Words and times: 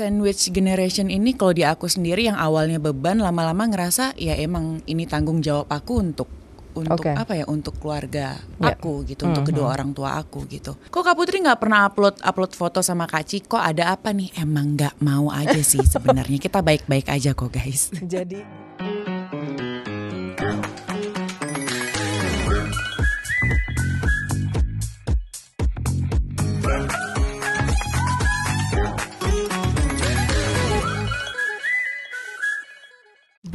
sandwich 0.00 0.48
generation 0.48 1.12
ini 1.12 1.36
kalau 1.36 1.52
di 1.52 1.68
aku 1.68 1.84
sendiri 1.84 2.24
yang 2.24 2.40
awalnya 2.40 2.80
beban 2.80 3.20
lama-lama 3.20 3.68
ngerasa 3.68 4.16
ya 4.16 4.32
emang 4.40 4.80
ini 4.88 5.04
tanggung 5.04 5.44
jawab 5.44 5.68
aku 5.68 6.00
untuk 6.00 6.28
untuk 6.70 7.02
Oke. 7.02 7.12
apa 7.12 7.34
ya 7.34 7.44
untuk 7.50 7.76
keluarga 7.82 8.38
Ya. 8.62 8.72
aku 8.78 9.02
gitu 9.02 9.26
untuk 9.26 9.42
kedua 9.42 9.74
orang 9.74 9.90
tua 9.90 10.22
aku 10.22 10.46
gitu. 10.46 10.78
Kok 10.88 11.02
kak 11.02 11.16
Putri 11.18 11.42
nggak 11.42 11.58
pernah 11.58 11.82
upload 11.84 12.22
upload 12.22 12.52
foto 12.54 12.78
sama 12.80 13.10
kak 13.10 13.26
Ciko 13.26 13.58
ada 13.58 13.90
apa 13.90 14.14
nih? 14.14 14.30
Emang 14.38 14.78
nggak 14.78 15.02
mau 15.02 15.34
aja 15.34 15.58
sih 15.66 15.82
sebenarnya. 15.82 16.38
Kita 16.38 16.62
baik-baik 16.62 17.10
aja 17.10 17.34
kok 17.34 17.50
guys. 17.50 17.90
Jadi 17.98 18.69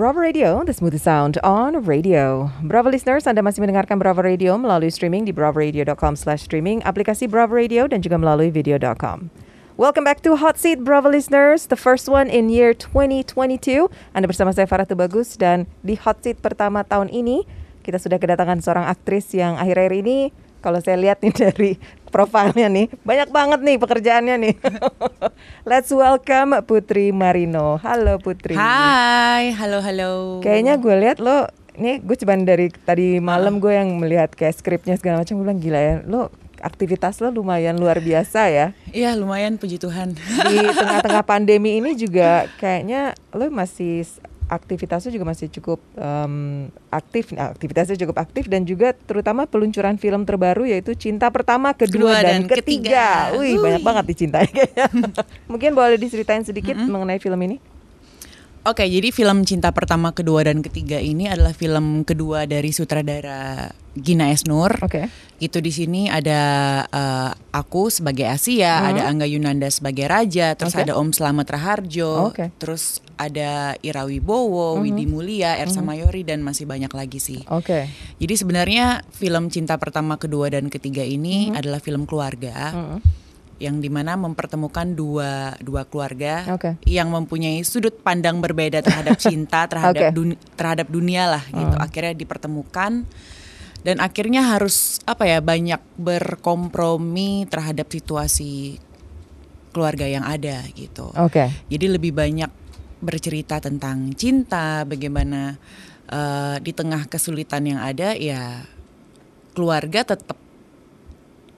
Bravo 0.05 0.21
Radio, 0.21 0.61
the 0.61 0.69
smooth 0.69 1.01
sound 1.01 1.41
on 1.41 1.81
radio. 1.81 2.53
Bravo 2.61 2.93
listeners, 2.93 3.25
Anda 3.25 3.41
masih 3.41 3.65
mendengarkan 3.65 3.97
Bravo 3.97 4.21
Radio 4.21 4.53
melalui 4.53 4.93
streaming 4.93 5.25
di 5.25 5.33
bravoradio.com 5.33 6.13
slash 6.13 6.45
streaming, 6.45 6.85
aplikasi 6.85 7.25
Bravo 7.25 7.57
Radio 7.57 7.89
dan 7.89 8.05
juga 8.05 8.21
melalui 8.21 8.53
video.com. 8.53 9.33
Welcome 9.81 10.05
back 10.05 10.21
to 10.21 10.37
Hot 10.37 10.61
Seat 10.61 10.85
Bravo 10.85 11.09
listeners, 11.09 11.73
the 11.73 11.79
first 11.79 12.05
one 12.05 12.29
in 12.29 12.53
year 12.53 12.77
2022. 12.77 13.89
Anda 14.13 14.29
bersama 14.29 14.53
saya 14.53 14.69
Farah 14.69 14.85
Tubagus 14.85 15.41
dan 15.41 15.65
di 15.81 15.97
Hot 15.97 16.21
Seat 16.21 16.37
pertama 16.37 16.85
tahun 16.85 17.09
ini 17.09 17.41
kita 17.81 17.97
sudah 17.97 18.21
kedatangan 18.21 18.61
seorang 18.61 18.85
aktris 18.85 19.33
yang 19.33 19.57
akhir-akhir 19.57 20.05
ini 20.05 20.29
kalau 20.65 20.81
saya 20.81 20.97
lihat 20.97 21.21
nih 21.21 21.33
dari 21.45 21.71
profilnya 22.09 22.65
nih 22.65 22.89
banyak 23.05 23.29
banget 23.29 23.59
nih 23.61 23.77
pekerjaannya 23.77 24.35
nih. 24.41 24.55
Let's 25.69 25.93
welcome 25.93 26.57
Putri 26.65 27.13
Marino. 27.13 27.77
Halo 27.85 28.17
Putri. 28.17 28.57
Hai 28.57 29.53
halo 29.53 29.85
halo 29.85 30.41
Kayaknya 30.41 30.81
gue 30.81 30.95
lihat 30.97 31.21
lo 31.21 31.45
ini 31.77 32.01
gue 32.01 32.17
cuman 32.17 32.49
dari 32.49 32.73
tadi 32.73 33.21
malam 33.21 33.61
gue 33.61 33.77
yang 33.77 33.93
melihat 34.01 34.33
kayak 34.33 34.57
skripnya 34.57 34.97
segala 34.97 35.21
macam 35.21 35.37
gue 35.37 35.45
bilang 35.45 35.61
gila 35.61 35.79
ya 35.79 35.95
lo 36.07 36.31
aktivitas 36.63 37.19
lo 37.19 37.35
lumayan 37.35 37.75
luar 37.75 37.99
biasa 37.99 38.47
ya 38.47 38.71
Iya 38.95 39.11
lumayan 39.19 39.59
puji 39.59 39.75
Tuhan 39.75 40.15
di 40.15 40.57
tengah-tengah 40.71 41.27
pandemi 41.35 41.83
ini 41.83 41.99
juga 41.99 42.47
kayaknya 42.63 43.11
lo 43.35 43.51
masih 43.51 44.07
aktivitasnya 44.45 45.11
juga 45.11 45.25
masih 45.25 45.47
cukup 45.49 45.81
em, 45.97 46.69
aktif 46.93 47.33
nah, 47.33 47.49
aktivitasnya 47.51 47.97
cukup 48.05 48.21
aktif 48.21 48.45
dan 48.45 48.63
juga 48.63 48.93
terutama 48.93 49.49
peluncuran 49.49 49.97
film 49.97 50.23
terbaru 50.23 50.69
yaitu 50.69 50.93
Cinta 50.93 51.29
Pertama 51.33 51.73
Kedua, 51.73 52.15
Kedua 52.15 52.23
dan, 52.23 52.45
dan 52.45 52.49
Ketiga. 52.49 52.63
Ketiga. 52.63 53.07
Wih 53.41 53.57
Wih. 53.57 53.61
banyak 53.61 53.83
banget 53.83 54.05
dicintai 54.05 54.47
kayaknya. 54.49 54.87
Mungkin 55.51 55.71
boleh 55.73 55.97
diceritain 55.97 56.45
sedikit 56.45 56.77
mengenai 56.77 57.17
film 57.17 57.39
ini? 57.41 57.57
Oke, 58.65 58.81
jadi 58.89 59.13
film 59.13 59.45
Cinta 59.45 59.69
Pertama, 59.69 60.09
Kedua, 60.09 60.41
dan 60.41 60.65
Ketiga 60.65 60.97
ini 60.97 61.29
adalah 61.29 61.53
film 61.53 62.01
kedua 62.01 62.49
dari 62.49 62.73
sutradara 62.73 63.69
Gina 63.93 64.33
Esnur. 64.33 64.81
Oke. 64.81 65.05
Itu 65.37 65.61
di 65.61 65.69
sini 65.69 66.09
ada 66.09 66.41
eh, 66.89 67.31
aku 67.53 67.93
sebagai 67.93 68.25
Asia, 68.25 68.89
ada 68.89 69.05
Angga 69.05 69.29
Yunanda 69.29 69.69
sebagai 69.69 70.09
Raja, 70.09 70.57
terus 70.57 70.73
Hmm. 70.73 70.81
Oke. 70.81 70.85
ada 70.89 70.93
Om 70.97 71.09
Slamet 71.13 71.45
Raharjo. 71.45 72.33
Hmm. 72.33 72.49
terus 72.57 73.05
ada 73.21 73.77
Ira 73.85 74.01
Wibowo, 74.03 74.81
Widi 74.81 75.05
Mulia, 75.05 75.61
Ersa 75.61 75.85
Mayori, 75.85 76.25
dan 76.25 76.41
masih 76.41 76.65
banyak 76.65 76.89
lagi 76.89 77.21
sih. 77.21 77.45
Oke. 77.53 77.85
Jadi 78.17 78.33
sebenarnya 78.33 79.05
film 79.13 79.53
Cinta 79.53 79.77
Pertama, 79.77 80.17
Kedua, 80.17 80.49
dan 80.49 80.73
Ketiga 80.73 81.05
ini 81.05 81.53
adalah 81.53 81.77
film 81.77 82.09
keluarga 82.09 82.73
Mm-mm. 82.73 82.99
Yang 83.55 83.79
di 83.79 83.87
mana 83.87 84.19
mempertemukan 84.19 84.95
dua 84.95 85.55
dua 85.63 85.87
keluarga 85.87 86.43
Oke. 86.51 86.75
yang 86.83 87.07
mempunyai 87.07 87.63
sudut 87.63 87.95
pandang 88.03 88.43
berbeda 88.43 88.83
terhadap 88.83 89.15
cinta 89.15 89.63
terhadap 89.71 90.11
duni- 90.11 90.39
terhadap 90.59 90.87
dunia 90.91 91.23
lah 91.39 91.43
gitu 91.47 91.75
akhirnya 91.79 92.13
dipertemukan 92.19 93.07
dan 93.85 94.01
akhirnya 94.01 94.57
harus 94.57 94.99
apa 95.05 95.29
ya 95.29 95.39
banyak 95.39 95.79
berkompromi 95.95 97.47
terhadap 97.47 97.87
situasi 97.87 98.81
keluarga 99.71 100.03
yang 100.09 100.27
ada 100.27 100.65
gitu 100.75 101.15
Oke. 101.15 101.51
jadi 101.71 101.85
lebih 101.95 102.11
banyak 102.11 102.51
bercerita 102.99 103.63
tentang 103.63 104.11
cinta 104.19 104.83
bagaimana 104.83 105.55
eh, 106.11 106.57
di 106.59 106.71
tengah 106.75 107.07
kesulitan 107.07 107.63
yang 107.71 107.79
ada 107.79 108.17
ya 108.19 108.67
keluarga 109.55 110.03
tetap 110.03 110.44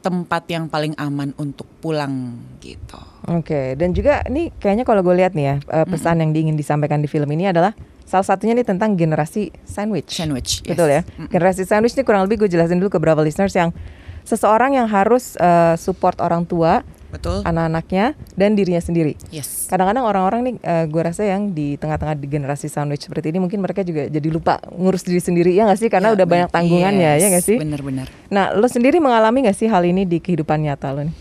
tempat 0.07 0.47
yang 0.47 0.71
paling 0.71 0.95
aman 0.95 1.35
untuk 1.35 1.67
pulang 1.83 2.39
gitu 2.63 3.03
Oke, 3.27 3.75
dan 3.75 3.91
juga 3.91 4.23
ini 4.31 4.55
kayaknya 4.55 4.87
kalau 4.87 5.03
gue 5.03 5.11
lihat 5.11 5.35
nih 5.35 5.45
ya 5.51 5.55
eh, 5.59 5.83
pesan 5.83 6.23
yang 6.23 6.31
diingin 6.31 6.55
disampaikan 6.55 7.03
di 7.03 7.11
film 7.11 7.27
ini 7.35 7.51
adalah 7.51 7.75
salah 8.07 8.23
satunya 8.23 8.55
nih 8.55 8.63
tentang 8.63 8.95
generasi 8.95 9.51
sandwich. 9.67 10.15
sandwich 10.15 10.63
yes. 10.63 10.71
Betul 10.71 10.95
ya. 10.95 11.01
Generasi 11.27 11.67
sandwich 11.67 11.91
ini 11.99 12.07
kurang 12.07 12.23
lebih 12.23 12.47
gue 12.47 12.49
jelasin 12.55 12.79
dulu 12.79 12.87
ke 12.87 13.03
beberapa 13.03 13.19
listeners 13.19 13.51
yang 13.51 13.75
seseorang 14.23 14.79
yang 14.79 14.87
harus 14.87 15.35
eh, 15.35 15.75
support 15.75 16.23
orang 16.23 16.47
tua, 16.47 16.87
betul 17.09 17.39
anak-anaknya 17.41 18.05
dan 18.33 18.53
dirinya 18.53 18.79
sendiri. 18.79 19.15
yes 19.29 19.67
Kadang-kadang 19.67 20.03
orang-orang 20.03 20.39
nih 20.41 20.53
eh, 20.59 20.85
gue 20.85 21.01
rasa 21.01 21.23
yang 21.23 21.51
di 21.51 21.75
tengah-tengah 21.75 22.15
di 22.15 22.25
generasi 22.25 22.67
sandwich 22.67 23.03
seperti 23.03 23.29
ini 23.29 23.39
mungkin 23.39 23.59
mereka 23.59 23.81
juga 23.81 24.05
jadi 24.05 24.27
lupa 24.27 24.59
ngurus 24.69 25.03
diri 25.03 25.19
sendiri 25.19 25.51
ya 25.51 25.63
nggak 25.63 25.77
sih 25.77 25.87
karena 25.87 26.09
Ya, 26.09 26.15
udah 26.15 26.25
banyak 26.25 26.49
tanggungannya 26.49 27.09
ya 27.09 27.17
yes, 27.17 27.29
nggak 27.29 27.45
sih? 27.45 27.57
benar-benar 27.57 28.07
Nah, 28.27 28.51
lo 28.51 28.65
sendiri 28.65 28.97
mengalami 28.97 29.43
nggak 29.43 29.55
sih 29.55 29.65
hal 29.65 29.83
ini 29.83 30.03
di 30.03 30.17
kehidupan 30.17 30.61
nyata 30.61 30.91
lo 30.91 31.03
nih? 31.03 31.15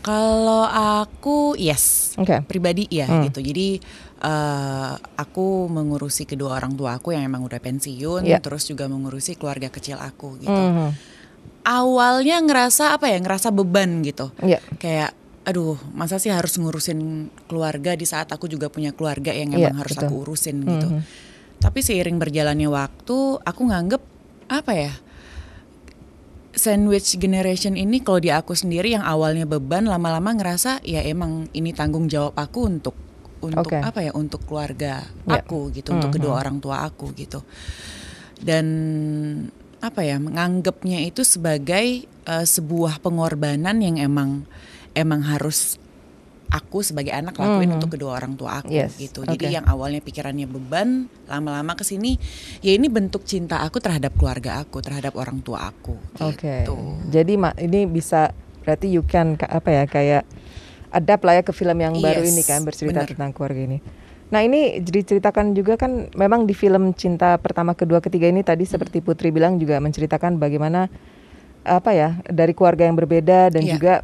kalau 0.00 0.64
aku 0.64 1.54
yes 1.54 2.16
Oke. 2.16 2.40
pribadi 2.42 2.88
ya 2.88 3.04
Hmm. 3.04 3.22
gitu 3.22 3.40
jadi 3.40 3.76
eh, 4.18 4.92
aku 5.14 5.46
mengurusi 5.66 6.24
kedua 6.24 6.54
orang 6.54 6.72
tua 6.72 6.94
aku 6.94 7.10
yang 7.10 7.22
emang 7.22 7.40
udah 7.40 7.56
pensiun 7.56 8.22
Ya. 8.22 8.36
terus 8.38 8.64
juga 8.64 8.84
mengurusi 8.86 9.34
keluarga 9.34 9.68
kecil 9.68 9.96
aku 9.96 10.36
gitu 10.38 10.52
Mhm. 10.52 10.88
Awalnya 11.70 12.42
ngerasa 12.42 12.98
apa 12.98 13.06
ya 13.06 13.22
ngerasa 13.22 13.54
beban 13.54 14.02
gitu 14.02 14.34
Iya. 14.42 14.58
kayak 14.76 15.14
aduh 15.46 15.78
masa 15.94 16.18
sih 16.18 16.28
harus 16.28 16.58
ngurusin 16.58 17.30
keluarga 17.46 17.94
di 17.94 18.04
saat 18.04 18.28
aku 18.28 18.44
juga 18.44 18.66
punya 18.68 18.90
keluarga 18.90 19.30
yang 19.30 19.54
Iya, 19.54 19.70
emang 19.70 19.78
harus 19.80 19.94
betul. 19.94 20.06
aku 20.10 20.14
urusin 20.26 20.56
gitu 20.60 20.88
Mhm. 20.90 21.00
tapi 21.62 21.78
seiring 21.80 22.18
berjalannya 22.18 22.66
waktu 22.66 23.16
aku 23.40 23.60
nganggep 23.64 24.02
apa 24.50 24.72
ya 24.74 24.92
sandwich 26.50 27.14
generation 27.16 27.78
ini 27.78 28.02
kalau 28.02 28.18
di 28.18 28.28
aku 28.28 28.52
sendiri 28.52 28.92
yang 28.92 29.06
awalnya 29.06 29.46
beban 29.46 29.86
lama-lama 29.86 30.34
ngerasa 30.34 30.82
ya 30.82 31.00
emang 31.06 31.46
ini 31.54 31.70
tanggung 31.70 32.10
jawab 32.10 32.34
aku 32.34 32.66
untuk 32.66 32.96
untuk 33.40 33.70
Oke. 33.72 33.78
apa 33.80 34.04
ya 34.04 34.12
untuk 34.12 34.44
keluarga 34.44 35.06
Ya. 35.24 35.40
aku 35.40 35.70
gitu 35.72 35.94
untuk 35.94 36.12
kedua 36.12 36.36
Mhm. 36.36 36.40
orang 36.42 36.56
tua 36.58 36.76
aku 36.84 37.14
gitu 37.16 37.40
dan 38.36 38.66
apa 39.80 40.00
ya 40.00 40.16
menganggapnya 40.16 41.00
itu 41.02 41.24
sebagai 41.24 42.04
eh, 42.04 42.46
sebuah 42.46 43.00
pengorbanan 43.00 43.80
yang 43.80 43.96
emang 43.96 44.44
emang 44.92 45.24
harus 45.24 45.80
aku 46.50 46.82
sebagai 46.82 47.14
anak 47.14 47.38
lakuin 47.38 47.70
Mhm. 47.70 47.76
untuk 47.78 47.94
kedua 47.94 48.18
orang 48.18 48.34
tua 48.34 48.58
aku 48.58 48.74
Yes, 48.74 48.98
gitu. 48.98 49.22
Jadi 49.22 49.54
yang 49.54 49.62
awalnya 49.64 50.02
pikirannya 50.02 50.44
beban, 50.44 51.06
lama-lama 51.24 51.72
ke 51.72 51.86
sini 51.86 52.18
ya 52.58 52.74
ini 52.74 52.90
bentuk 52.90 53.22
cinta 53.22 53.62
aku 53.62 53.78
terhadap 53.78 54.18
keluarga 54.18 54.58
aku, 54.58 54.82
terhadap 54.82 55.14
orang 55.14 55.38
tua 55.40 55.70
aku. 55.70 55.94
Oke. 56.18 56.66
Gitu. 56.66 56.74
Jadi 57.08 57.38
ma- 57.38 57.54
ini 57.54 57.86
bisa 57.86 58.34
berarti 58.60 58.90
you 58.90 59.00
can 59.00 59.38
apa 59.40 59.70
ya 59.70 59.84
kayak 59.86 60.22
adapt 60.90 61.22
lah 61.22 61.38
ya 61.38 61.42
ke 61.42 61.54
film 61.54 61.78
yang 61.78 61.94
baru 61.96 62.20
Yes, 62.20 62.34
ini 62.34 62.42
kan 62.42 62.60
bercerita 62.66 63.00
benar. 63.00 63.08
tentang 63.08 63.30
keluarga 63.30 63.60
ini. 63.62 63.78
Nah 64.30 64.40
ini 64.40 64.78
diceritakan 64.78 65.52
juga 65.52 65.74
kan 65.74 66.06
memang 66.14 66.46
di 66.46 66.54
film 66.54 66.94
cinta 66.94 67.34
pertama 67.36 67.74
kedua 67.74 67.98
ketiga 67.98 68.26
ini 68.26 68.40
tadi 68.40 68.62
Hmm. 68.62 68.72
seperti 68.72 69.02
Putri 69.02 69.28
bilang 69.28 69.58
juga 69.58 69.78
menceritakan 69.78 70.38
bagaimana 70.38 70.86
apa 71.60 71.90
ya 71.90 72.16
dari 72.24 72.54
keluarga 72.54 72.86
yang 72.86 72.94
berbeda 72.94 73.50
dan 73.50 73.62
Iya. 73.62 73.72
juga 73.74 73.94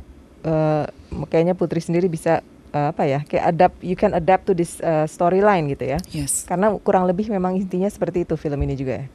eh, 0.42 0.84
kayaknya 1.26 1.54
Putri 1.54 1.78
sendiri 1.78 2.06
bisa 2.06 2.42
eh, 2.68 2.88
apa 2.90 3.02
ya 3.02 3.22
kayak 3.22 3.44
adapt 3.48 3.76
you 3.80 3.94
can 3.94 4.12
adapt 4.12 4.44
to 4.44 4.52
this 4.52 4.78
eh, 4.78 5.06
storyline 5.06 5.66
gitu 5.68 5.86
ya. 5.86 5.98
Yes. 6.10 6.42
Karena 6.44 6.74
kurang 6.76 7.06
lebih 7.06 7.26
memang 7.26 7.54
intinya 7.54 7.86
seperti 7.86 8.22
itu 8.22 8.34
film 8.34 8.58
ini 8.60 8.74
juga 8.74 9.00
ya. 9.00 9.06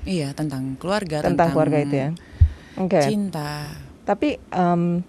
Iya, 0.00 0.28
tentang 0.32 0.80
keluarga, 0.80 1.20
Tentang 1.20 1.52
keluarga 1.52 1.76
itu 1.76 1.92
ya. 1.92 2.08
Oke. 2.74 3.04
Cinta. 3.04 3.68
Tapi 4.02 4.40
em, 4.48 5.04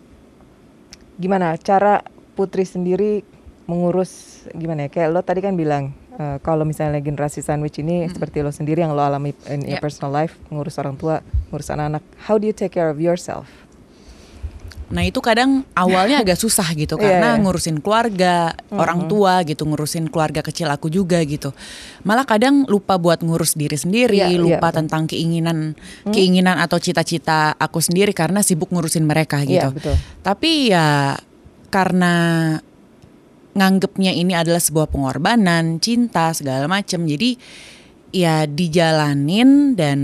gimana 1.16 1.56
cara 1.56 2.02
Putri 2.32 2.64
sendiri 2.64 3.24
mengurus 3.72 4.12
gimana 4.52 4.86
ya? 4.86 4.90
Kayak 4.92 5.10
lo 5.10 5.22
tadi 5.24 5.40
kan 5.40 5.56
bilang 5.56 5.96
eh, 6.14 6.38
kalau 6.40 6.68
misalnya 6.68 7.00
generasi 7.00 7.40
sandwich 7.40 7.80
ini 7.80 8.06
seperti 8.06 8.44
lo 8.44 8.52
sendiri 8.52 8.84
yang 8.84 8.92
lo 8.92 9.00
alami 9.00 9.32
in 9.48 9.64
your 9.64 9.80
Ya. 9.80 9.82
personal 9.82 10.12
life, 10.12 10.36
ngurus 10.52 10.76
orang 10.76 11.00
tua, 11.00 11.24
ngurus 11.48 11.72
anak-anak. 11.72 12.04
How 12.28 12.36
do 12.36 12.44
you 12.44 12.54
take 12.54 12.72
care 12.72 12.88
of 12.88 13.00
yourself? 13.00 13.48
Nah 14.92 15.08
itu 15.08 15.24
kadang 15.24 15.64
awalnya 15.72 16.20
agak 16.20 16.36
susah 16.36 16.68
gitu 16.76 16.98
Iya, 17.00 17.16
karena 17.16 17.30
iya. 17.32 17.40
ngurusin 17.40 17.80
keluarga, 17.80 18.52
orang 18.76 19.08
tua 19.08 19.40
gitu, 19.48 19.64
ngurusin 19.64 20.12
keluarga 20.12 20.44
kecil 20.44 20.68
aku 20.68 20.92
juga 20.92 21.24
gitu. 21.24 21.56
Malah 22.04 22.28
kadang 22.28 22.68
lupa 22.68 23.00
buat 23.00 23.24
ngurus 23.24 23.56
diri 23.56 23.80
sendiri, 23.80 24.20
Iya, 24.20 24.36
iya, 24.36 24.40
lupa 24.44 24.68
betul. 24.68 24.78
tentang 24.84 25.08
keinginan 25.08 25.80
keinginan 26.12 26.60
atau 26.60 26.76
cita-cita 26.76 27.56
aku 27.56 27.80
sendiri 27.80 28.12
karena 28.12 28.44
sibuk 28.44 28.68
ngurusin 28.68 29.08
mereka 29.08 29.40
Iya, 29.40 29.72
gitu. 29.72 29.80
betul. 29.80 29.96
Tapi 30.28 30.76
ya 30.76 31.16
karena 31.72 32.14
nganggepnya 33.52 34.16
ini 34.16 34.32
adalah 34.32 34.60
sebuah 34.60 34.88
pengorbanan, 34.88 35.78
cinta 35.84 36.32
segala 36.32 36.66
macam. 36.66 37.04
Jadi 37.04 37.36
ya 38.12 38.44
dijalanin 38.48 39.76
dan 39.76 40.00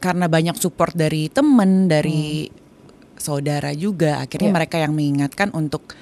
karena 0.00 0.26
banyak 0.26 0.56
support 0.56 0.96
dari 0.96 1.28
temen, 1.28 1.86
dari 1.86 2.48
saudara 3.20 3.70
juga, 3.76 4.18
akhirnya 4.24 4.48
Iya. 4.50 4.56
mereka 4.56 4.76
yang 4.80 4.92
mengingatkan 4.96 5.52
untuk 5.52 5.92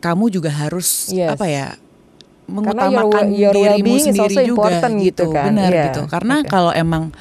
kamu 0.00 0.32
juga 0.32 0.50
harus 0.50 1.12
Yes. 1.12 1.34
apa 1.36 1.46
ya 1.46 1.66
your 1.76 2.50
mengutamakan 2.50 3.24
well- 3.30 3.36
your 3.36 3.54
dirimu 3.54 3.94
sendiri 4.00 4.34
juga 4.48 4.80
gitu, 4.80 4.98
gitu 5.04 5.24
kan. 5.30 5.52
benar 5.52 5.70
Iya, 5.70 5.84
gitu. 5.92 6.02
Karena 6.08 6.36
oke. 6.40 6.48
kalau 6.48 6.72
emang 6.72 7.12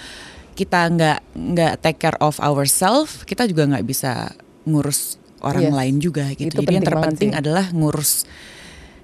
kita 0.56 0.90
nggak 0.90 1.20
nggak 1.36 1.74
take 1.84 2.00
care 2.00 2.18
of 2.24 2.40
ourselves, 2.40 3.24
kita 3.28 3.46
juga 3.46 3.68
nggak 3.68 3.86
bisa 3.86 4.32
ngurus 4.66 5.19
orang 5.42 5.70
Yes. 5.70 5.76
lain 5.76 5.96
juga 5.98 6.26
gitu. 6.34 6.52
Itu 6.52 6.62
Jadi 6.62 6.74
yang 6.74 6.86
terpenting 6.86 7.32
adalah 7.34 7.72
ngurus 7.72 8.24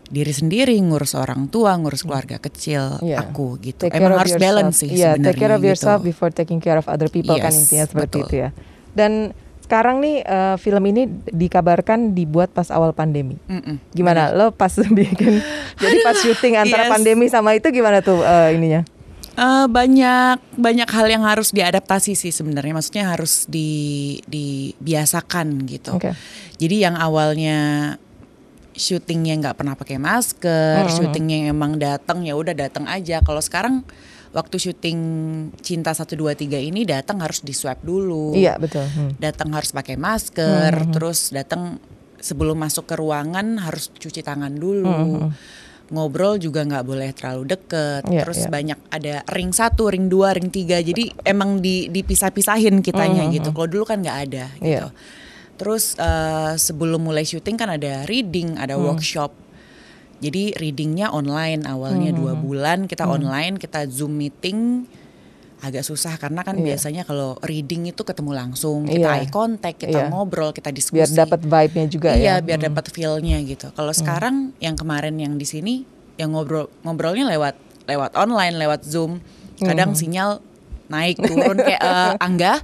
diri 0.05 0.29
sendiri, 0.29 0.77
ngurus 0.77 1.17
orang 1.17 1.49
tua, 1.49 1.73
ngurus 1.75 2.05
keluarga 2.05 2.37
kecil 2.37 3.01
Iya. 3.01 3.25
aku 3.25 3.57
gitu. 3.57 3.89
Take 3.89 3.97
Emang 3.97 4.21
harus 4.21 4.31
yourself. 4.31 4.45
balance 4.45 4.75
sih 4.77 4.89
Iya, 4.91 5.17
sebenarnya 5.17 5.25
take 5.25 5.39
care 5.39 5.53
of 5.53 5.59
gitu. 5.59 5.69
yourself 5.73 5.99
before 6.01 6.29
taking 6.29 6.59
care 6.59 6.77
of 6.77 6.85
other 6.85 7.09
people 7.09 7.33
kan 7.35 7.49
Yes, 7.49 7.65
intinya 7.65 7.85
seperti 7.89 8.15
betul. 8.15 8.23
itu 8.23 8.35
ya. 8.37 8.49
Dan 8.93 9.11
sekarang 9.59 9.97
nih 9.97 10.21
eh, 10.21 10.55
film 10.55 10.83
ini 10.85 11.09
dikabarkan 11.25 12.13
dibuat 12.13 12.53
pas 12.53 12.69
awal 12.69 12.93
pandemi. 12.93 13.41
Mm-mm. 13.45 13.81
Gimana? 13.91 14.29
Lo 14.29 14.53
pas 14.53 14.69
bikin 14.99 15.41
jadi 15.75 15.97
pas 16.01 16.15
syuting 16.15 16.53
antara 16.55 16.85
yes. 16.85 16.91
pandemi 16.93 17.25
sama 17.25 17.57
itu 17.57 17.65
gimana 17.69 17.99
tuh 17.99 18.21
eh, 18.21 18.53
ininya? 18.53 18.85
Eh, 19.35 19.67
banyak 19.67 20.39
banyak 20.55 20.89
hal 20.89 21.05
yang 21.11 21.27
harus 21.27 21.51
diadaptasi 21.51 22.15
sih 22.15 22.31
sebenarnya. 22.31 22.71
Maksudnya 22.71 23.11
harus 23.11 23.43
di 23.45 24.15
dibiasakan 24.25 25.67
gitu. 25.67 25.99
Oke. 25.99 26.15
Jadi 26.55 26.75
yang 26.87 26.95
awalnya 26.95 27.93
syutingnya 28.71 29.39
nggak 29.39 29.55
pernah 29.59 29.75
pakai 29.75 29.99
masker, 29.99 30.87
Mhm. 30.87 30.91
syutingnya 30.91 31.37
emang 31.51 31.75
datang 31.75 32.23
ya 32.23 32.35
udah 32.35 32.55
datang 32.55 32.87
aja. 32.87 33.19
Kalau 33.23 33.39
sekarang 33.39 33.83
waktu 34.31 34.55
syuting 34.59 34.99
Cinta 35.59 35.91
1 35.91 36.15
2 36.15 36.35
3 36.35 36.59
ini 36.59 36.83
datang 36.83 37.19
harus 37.19 37.39
di 37.39 37.51
swab 37.51 37.79
dulu. 37.83 38.35
Iya 38.35 38.55
betul. 38.55 38.83
Hmm. 38.87 39.15
Datang 39.15 39.51
harus 39.51 39.71
pakai 39.71 39.95
masker, 39.95 40.71
Mhm. 40.75 40.91
terus 40.91 41.31
datang 41.31 41.79
sebelum 42.19 42.55
masuk 42.55 42.87
ke 42.87 42.95
ruangan 42.95 43.59
harus 43.59 43.91
cuci 43.91 44.23
tangan 44.23 44.55
dulu. 44.55 45.23
Mhm. 45.27 45.31
Ngobrol 45.85 46.41
juga 46.41 46.65
nggak 46.65 46.81
boleh 46.81 47.09
terlalu 47.13 47.53
deket. 47.53 48.09
Iya, 48.09 48.25
terus 48.25 48.41
iya. 48.41 48.49
banyak 48.49 48.79
ada 48.89 49.15
ring 49.29 49.53
satu, 49.53 49.93
ring 49.93 50.09
dua, 50.09 50.33
ring 50.33 50.49
tiga. 50.49 50.81
Jadi 50.81 51.13
emang 51.21 51.61
di 51.61 51.93
dipisah-pisahin 51.93 52.81
kitanya 52.81 53.29
Mhm. 53.29 53.31
gitu. 53.37 53.49
Kalau 53.53 53.69
dulu 53.69 53.85
kan 53.85 54.01
nggak 54.01 54.19
ada 54.29 54.45
Iya. 54.57 54.65
gitu. 54.65 54.87
Terus 55.55 55.93
eh, 55.95 56.53
sebelum 56.57 57.05
mulai 57.05 57.21
syuting 57.23 57.53
kan 57.55 57.69
ada 57.69 58.01
reading, 58.09 58.57
ada 58.57 58.75
Hmm. 58.75 58.91
workshop. 58.91 59.31
Jadi 60.19 60.57
readingnya 60.57 61.11
online 61.11 61.67
awalnya 61.67 62.09
Hmm, 62.09 62.19
dua 62.23 62.33
bulan 62.33 62.89
kita 62.89 63.05
online, 63.05 63.59
kita 63.61 63.85
zoom 63.85 64.15
meeting 64.17 64.89
agak 65.65 65.81
susah 65.81 66.13
karena 66.15 66.45
kan 66.45 66.53
Iya. 66.55 66.77
biasanya 66.77 67.01
kalau 67.03 67.41
reading 67.41 67.89
itu 67.89 68.05
ketemu 68.05 68.31
langsung, 68.31 68.85
kita 68.85 69.09
Iya. 69.09 69.17
eye 69.17 69.29
contact, 69.29 69.77
kita 69.81 70.05
Iya. 70.05 70.13
ngobrol, 70.13 70.53
kita 70.53 70.69
diskusi. 70.69 71.01
Biar 71.01 71.09
dapat 71.25 71.41
vibe-nya 71.41 71.85
juga 71.89 72.09
iya, 72.13 72.37
ya. 72.37 72.45
biar 72.45 72.61
Hmm. 72.61 72.67
dapat 72.69 72.85
feel-nya 72.93 73.41
gitu. 73.41 73.73
Kalau 73.73 73.89
sekarang 73.89 74.53
yang 74.59 74.77
kemarin 74.77 75.17
yang 75.17 75.35
di 75.35 75.43
sini 75.43 75.83
yang 76.15 76.31
ngobrol 76.31 76.69
ngobrolnya 76.81 77.25
lewat 77.27 77.57
lewat 77.85 78.13
online, 78.13 78.55
lewat 78.55 78.85
Zoom. 78.85 79.19
Kadang 79.57 79.93
Hmm. 79.93 79.99
sinyal 79.99 80.29
naik 80.85 81.17
turun 81.25 81.57
kayak 81.57 81.81
eh, 81.81 82.13
Angga, 82.21 82.61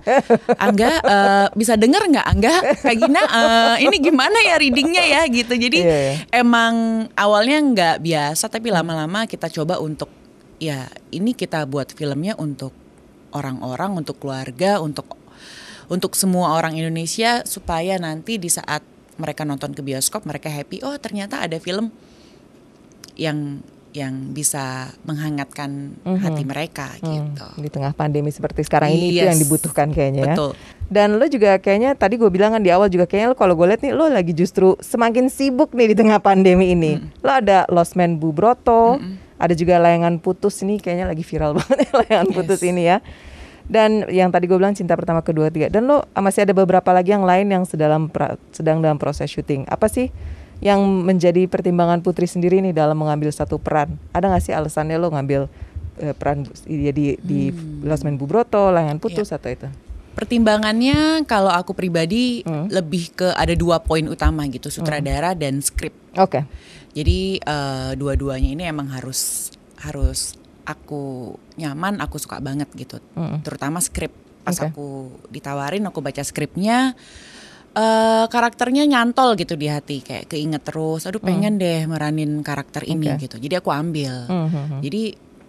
Angga 0.56 0.92
eh, 1.00 1.48
bisa 1.54 1.74
denger 1.74 2.06
nggak 2.06 2.28
Angga? 2.28 2.56
Kayak 2.80 2.98
Gina, 3.02 3.22
eh, 3.26 3.76
ini 3.82 3.98
gimana 3.98 4.38
ya 4.42 4.56
readingnya 4.56 5.04
ya 5.04 5.22
gitu. 5.26 5.54
Jadi 5.54 5.82
Iya, 5.82 5.98
iya. 5.98 6.14
emang 6.32 6.74
awalnya 7.14 7.58
nggak 7.58 7.96
biasa, 8.00 8.46
tapi 8.46 8.70
lama-lama 8.70 9.26
kita 9.26 9.50
coba 9.50 9.78
untuk 9.78 10.10
ya 10.62 10.86
ini 11.10 11.34
kita 11.34 11.66
buat 11.66 11.90
filmnya 11.92 12.38
untuk 12.38 12.70
orang-orang, 13.32 13.96
untuk 13.96 14.20
keluarga, 14.20 14.80
untuk 14.80 15.18
untuk 15.88 16.16
semua 16.16 16.56
orang 16.56 16.80
Indonesia 16.80 17.44
supaya 17.44 18.00
nanti 18.00 18.40
di 18.40 18.48
saat 18.48 18.80
mereka 19.20 19.44
nonton 19.44 19.76
ke 19.76 19.84
bioskop 19.84 20.24
mereka 20.24 20.48
happy. 20.48 20.80
Oh 20.82 20.96
ternyata 20.96 21.44
ada 21.44 21.60
film 21.60 21.92
yang 23.20 23.60
yang 23.92 24.32
bisa 24.32 24.88
menghangatkan 25.04 26.00
Mhm. 26.00 26.20
hati 26.24 26.44
mereka 26.48 26.96
Hmm, 27.04 27.36
gitu. 27.36 27.48
Di 27.60 27.68
tengah 27.68 27.92
pandemi 27.92 28.32
seperti 28.32 28.64
sekarang 28.64 28.96
ini 28.96 29.12
itu 29.12 29.20
Yes. 29.20 29.36
yang 29.36 29.40
dibutuhkan 29.44 29.88
kayaknya 29.92 30.22
ya. 30.24 30.28
Betul. 30.32 30.52
Dan 30.88 31.20
lo 31.20 31.28
juga 31.28 31.60
kayaknya 31.60 31.92
tadi 31.96 32.16
gue 32.16 32.32
bilang 32.32 32.56
kan 32.56 32.64
di 32.64 32.72
awal 32.72 32.88
juga 32.88 33.04
kayaknya 33.04 33.32
lo 33.32 33.36
kalau 33.36 33.52
gue 33.52 33.68
lihat 33.68 33.84
nih 33.84 33.92
lo 33.92 34.08
lagi 34.08 34.32
justru 34.32 34.80
semakin 34.80 35.28
sibuk 35.28 35.76
nih 35.76 35.92
di 35.92 35.96
tengah 36.00 36.24
pandemi 36.24 36.72
ini. 36.72 37.04
Lo 37.20 37.36
ada 37.36 37.68
Lost 37.68 38.00
Man 38.00 38.16
Bu 38.16 38.32
Broto, 38.32 38.96
ada 39.42 39.52
juga 39.52 39.76
layangan 39.76 40.16
putus 40.18 40.62
ini 40.62 40.78
kayaknya 40.78 41.06
lagi 41.08 41.22
viral 41.22 41.52
banget 41.58 41.78
ya, 41.82 41.92
layangan 41.98 42.28
Yes. 42.28 42.36
putus 42.38 42.62
ini 42.62 42.84
ya. 42.86 42.98
Dan 43.64 44.04
yang 44.08 44.30
tadi 44.30 44.46
gue 44.46 44.54
bilang 44.54 44.72
cinta 44.72 44.94
pertama 44.94 45.20
kedua 45.20 45.48
tiga. 45.48 45.66
Dan 45.68 45.86
lo 45.86 46.06
masih 46.14 46.44
ada 46.44 46.52
beberapa 46.52 46.92
lagi 46.92 47.10
yang 47.10 47.24
lain 47.24 47.48
yang 47.48 47.64
sedang 47.64 48.06
pra- 48.06 48.36
sedang 48.52 48.78
dalam 48.78 48.96
proses 48.96 49.26
syuting. 49.26 49.64
Apa 49.66 49.88
sih 49.88 50.12
yang 50.60 50.78
menjadi 51.02 51.48
pertimbangan 51.48 52.00
Putri 52.00 52.26
sendiri 52.26 52.60
nih 52.60 52.72
dalam 52.72 52.94
mengambil 52.94 53.32
satu 53.32 53.58
peran? 53.58 53.96
Ada 54.12 54.28
nggak 54.28 54.44
sih 54.44 54.52
alasannya 54.52 54.96
lo 54.96 55.10
ngambil 55.10 55.48
eh, 55.98 56.12
peran 56.12 56.44
di 56.62 56.92
di, 56.92 57.06
di 57.18 57.40
Lost 57.82 58.04
Man 58.04 58.16
Bu 58.16 58.26
Broto, 58.26 58.70
layangan 58.70 59.00
putus 59.00 59.32
atau 59.32 59.48
itu? 59.48 59.66
Pertimbangannya 60.12 61.24
kalau 61.24 61.50
aku 61.50 61.72
pribadi 61.72 62.44
Hmm. 62.44 62.68
lebih 62.68 63.10
ke 63.12 63.32
ada 63.32 63.52
dua 63.52 63.80
poin 63.80 64.04
utama 64.06 64.44
gitu, 64.46 64.68
sutradara 64.68 65.32
dan 65.32 65.60
skrip. 65.60 65.96
Oke. 66.14 66.44
Jadi 66.92 67.20
eh, 67.38 67.92
dua-duanya 67.96 68.50
ini 68.50 68.64
emang 68.64 68.90
harus 68.90 69.52
harus 69.80 70.36
aku 70.62 71.34
nyaman, 71.56 71.98
aku 71.98 72.16
suka 72.16 72.38
banget 72.38 72.70
gitu. 72.74 73.00
Mm. 73.14 73.42
Terutama 73.42 73.80
skrip. 73.80 74.12
Pas 74.42 74.54
Oke. 74.54 74.68
aku 74.68 74.88
ditawarin, 75.28 75.86
aku 75.86 76.02
baca 76.02 76.20
skripnya, 76.20 76.98
eh 77.72 78.26
karakternya 78.26 78.84
nyantol 78.84 79.34
gitu 79.36 79.54
di 79.54 79.66
hati, 79.66 80.02
kayak 80.02 80.28
keinget 80.28 80.62
terus. 80.62 81.06
Aduh 81.06 81.20
pengen 81.20 81.56
deh 81.56 81.86
meranin 81.86 82.42
karakter 82.42 82.84
ini 82.84 83.08
Mm. 83.08 83.16
Oke. 83.16 83.22
gitu. 83.22 83.36
Jadi 83.40 83.56
aku 83.56 83.70
ambil. 83.70 84.14
Hmm, 84.28 84.50
hmm. 84.50 84.80
Jadi 84.82 85.04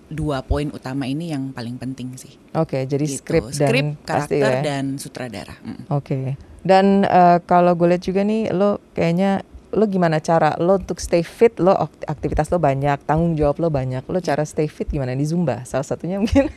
dua 0.07 0.45
poin 0.45 0.69
utama 0.69 1.09
ini 1.09 1.33
yang 1.33 1.51
paling 1.51 1.77
penting 1.77 2.13
sih. 2.15 2.37
Oke, 2.53 2.85
jadi 2.85 3.01
Gitu. 3.03 3.17
skrip 3.19 3.49
dan 3.49 3.57
Skrip, 3.57 3.87
pasti 3.99 4.37
karakter 4.39 4.53
ya. 4.53 4.61
dan 4.63 4.85
sutradara. 4.97 5.57
Mm. 5.59 5.83
Oke. 5.89 6.19
Dan 6.63 6.87
eh, 7.03 7.39
kalau 7.43 7.73
gue 7.75 7.89
lihat 7.89 8.05
juga 8.05 8.21
nih, 8.21 8.53
lo 8.53 8.77
kayaknya 8.93 9.41
lo 9.73 9.85
gimana 9.85 10.19
cara 10.19 10.55
lo 10.57 10.77
untuk 10.77 10.97
stay 10.97 11.21
fit? 11.21 11.57
Lo 11.57 11.73
ak- 11.73 12.05
aktivitas 12.07 12.49
lo 12.49 12.57
banyak, 12.57 13.03
tanggung 13.03 13.35
jawab 13.35 13.57
lo 13.59 13.69
banyak. 13.69 14.05
Lo 14.05 14.19
cara 14.19 14.45
stay 14.45 14.67
fit 14.67 14.87
gimana 14.87 15.13
di 15.13 15.25
zumba? 15.25 15.65
Salah 15.65 15.83
satunya 15.83 16.17
mungkin. 16.17 16.53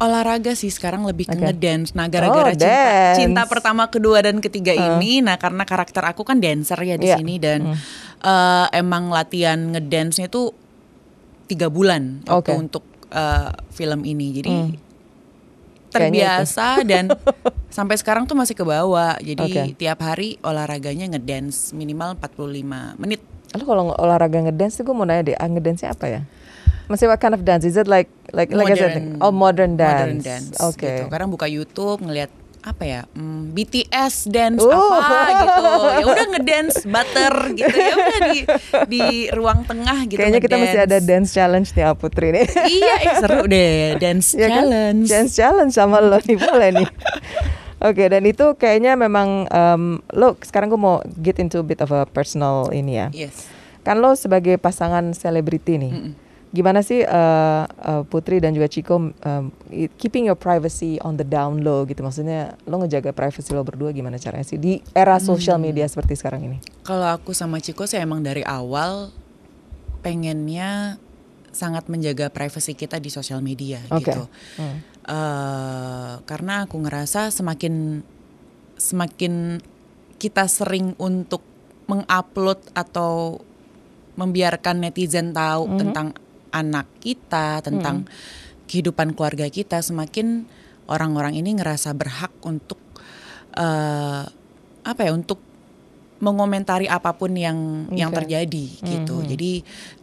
Olahraga 0.00 0.56
sih 0.56 0.68
sekarang 0.68 1.04
lebih 1.04 1.28
ke 1.28 1.36
Oke. 1.36 1.44
ngedance. 1.44 1.92
Nah, 1.92 2.08
gara-gara 2.08 2.48
Oh, 2.48 2.56
cinta, 2.56 2.64
dance. 2.64 3.16
cinta 3.20 3.42
pertama, 3.44 3.84
kedua 3.86 4.24
dan 4.24 4.40
ketiga 4.40 4.72
ini, 4.72 5.20
nah 5.20 5.36
karena 5.36 5.62
karakter 5.62 6.00
aku 6.02 6.24
kan 6.24 6.40
dancer 6.40 6.80
ya 6.80 6.96
di 6.96 7.04
Iya. 7.04 7.20
sini 7.20 7.36
dan 7.36 7.60
Hmm. 7.68 7.76
eh, 8.18 8.66
emang 8.74 9.12
latihan 9.12 9.60
ngedance-nya 9.70 10.26
tuh 10.26 10.56
tiga 11.46 11.68
bulan 11.68 12.24
waktu 12.24 12.48
Oke. 12.48 12.52
untuk 12.58 12.84
eh, 13.10 13.50
film 13.70 14.00
ini. 14.04 14.32
Jadi 14.32 14.48
Hmm. 14.48 14.72
Terbiasa 15.90 16.80
dan 16.86 17.10
sampai 17.76 17.98
sekarang 17.98 18.24
tuh 18.24 18.38
masih 18.38 18.54
ke 18.54 18.64
bawah. 18.64 19.18
Jadi 19.18 19.50
Oke. 19.50 19.62
tiap 19.76 20.00
hari 20.02 20.38
olahraganya 20.40 21.10
ngedance 21.16 21.74
minimal 21.74 22.16
45 22.18 23.02
menit. 23.02 23.20
lo 23.50 23.66
kalau 23.66 23.90
olahraga 23.98 24.46
ngedance 24.46 24.78
tuh 24.78 24.86
gue 24.86 24.94
mau 24.94 25.02
nanya 25.02 25.22
deh, 25.26 25.36
ah, 25.36 25.50
ngedance-nya 25.50 25.90
apa 25.90 26.06
ya? 26.06 26.20
Masih 26.86 27.10
what 27.10 27.18
kind 27.18 27.34
of 27.34 27.42
dance? 27.42 27.66
Is 27.66 27.74
it 27.74 27.90
like 27.90 28.06
like 28.30 28.50
like 28.54 28.70
I 28.70 28.78
said, 28.78 29.18
oh 29.18 29.34
modern 29.34 29.74
dance? 29.74 30.06
Modern 30.06 30.18
dance. 30.22 30.54
Oke. 30.62 30.86
Gitu. 30.86 31.02
Kadang 31.10 31.34
buka 31.34 31.50
YouTube 31.50 31.98
ngelihat 32.02 32.30
apa 32.60 32.84
ya 32.84 33.00
hmm, 33.10 33.52
BTS 33.52 34.28
dance 34.28 34.60
Uh. 34.60 34.68
apa 34.92 35.16
gitu 35.32 35.62
ya 35.90 36.04
udah 36.04 36.26
ngedance 36.30 36.76
butter 36.84 37.34
gitu 37.54 37.72
ya 37.72 37.92
udah 37.94 38.18
di 38.26 38.38
di 38.86 39.02
ruang 39.30 39.64
tengah 39.64 40.04
gitu 40.04 40.20
Kayaknya 40.20 40.40
kita 40.40 40.56
masih 40.56 40.80
ada 40.82 40.98
dance 40.98 41.30
challenge 41.30 41.72
nih 41.72 41.84
ah, 41.84 41.94
Putri 41.94 42.28
nih. 42.30 42.44
iya 42.66 42.94
eh, 43.02 43.14
seru 43.16 43.48
deh 43.52 43.96
dance 43.96 44.34
Ya 44.34 44.46
kan? 44.46 44.60
challenge 44.62 45.06
Dance 45.06 45.32
challenge 45.32 45.72
sama 45.72 45.98
lo 45.98 46.20
nih 46.20 46.36
boleh 46.36 46.68
nih. 46.74 46.88
Oke 47.80 48.04
dan 48.06 48.22
itu 48.22 48.44
kayaknya 48.54 48.92
memang 48.92 49.48
em, 49.48 49.82
lo 50.12 50.36
sekarang 50.38 50.68
gue 50.68 50.76
mau 50.76 51.00
get 51.16 51.40
into 51.40 51.56
a 51.56 51.64
bit 51.64 51.80
of 51.80 51.88
a 51.88 52.04
personal 52.04 52.68
ini 52.70 52.92
ya. 52.94 53.08
yes 53.10 53.48
Kan 53.80 53.98
lo 53.98 54.12
sebagai 54.12 54.56
pasangan 54.56 55.16
selebriti 55.16 55.80
nih. 55.80 55.88
Mm-mm. 55.90 56.12
Gimana 56.50 56.80
sih 56.80 57.00
eh, 57.00 57.64
eh, 57.64 58.02
Putri 58.04 58.38
dan 58.38 58.50
juga 58.50 58.66
Chico 58.66 58.98
em, 58.98 59.44
i- 59.70 59.86
keeping 59.92 60.26
your 60.26 60.34
privacy 60.34 60.98
on 60.98 61.14
the 61.14 61.22
down 61.22 61.62
low 61.62 61.82
gitu 61.84 62.00
maksudnya 62.00 62.58
lo 62.64 62.78
ngejaga 62.78 63.10
privacy 63.10 63.50
lo 63.50 63.62
berdua 63.62 63.90
gimana 63.90 64.18
caranya 64.18 64.42
sih 64.42 64.58
di 64.58 64.82
era 64.90 65.16
social 65.16 65.56
Hmm. 65.56 65.64
media 65.64 65.86
seperti 65.86 66.14
sekarang 66.14 66.42
ini? 66.44 66.58
kalau 66.82 67.06
aku 67.06 67.30
sama 67.30 67.58
Ciko 67.58 67.86
sih 67.86 67.96
emang 67.96 68.20
dari 68.20 68.42
awal 68.42 69.14
pengennya 70.00 70.98
sangat 71.50 71.86
menjaga 71.86 72.26
privasi 72.28 72.74
kita 72.74 72.98
di 72.98 73.10
sosial 73.10 73.38
media 73.40 73.78
Oke. 73.88 74.06
gitu 74.06 74.22
Hmm. 74.56 74.78
eh 75.02 76.14
karena 76.20 76.64
aku 76.64 76.76
ngerasa 76.78 77.28
semakin 77.28 78.02
semakin 78.74 79.62
kita 80.16 80.46
sering 80.46 80.94
untuk 80.96 81.46
mengupload 81.86 82.58
atau 82.72 83.38
membiarkan 84.12 84.78
netizen 84.80 85.30
tahu 85.30 85.64
Mhm. 85.66 85.78
tentang 85.78 86.06
anak 86.50 86.86
kita, 87.02 87.62
tentang 87.62 88.06
kehidupan 88.70 89.14
keluarga 89.18 89.46
kita, 89.50 89.82
semakin 89.82 90.46
orang-orang 90.86 91.38
ini 91.38 91.58
ngerasa 91.58 91.94
berhak 91.94 92.30
untuk 92.42 92.78
eh, 93.58 94.24
apa 94.80 95.00
ya, 95.02 95.12
untuk 95.14 95.38
mengomentari 96.20 96.84
apa 96.84 97.16
pun 97.16 97.32
yang 97.32 97.88
yang 97.96 98.12
Oke. 98.12 98.22
terjadi 98.22 98.66
gitu. 98.84 99.24
Mhm. 99.24 99.26
Jadi 99.26 99.50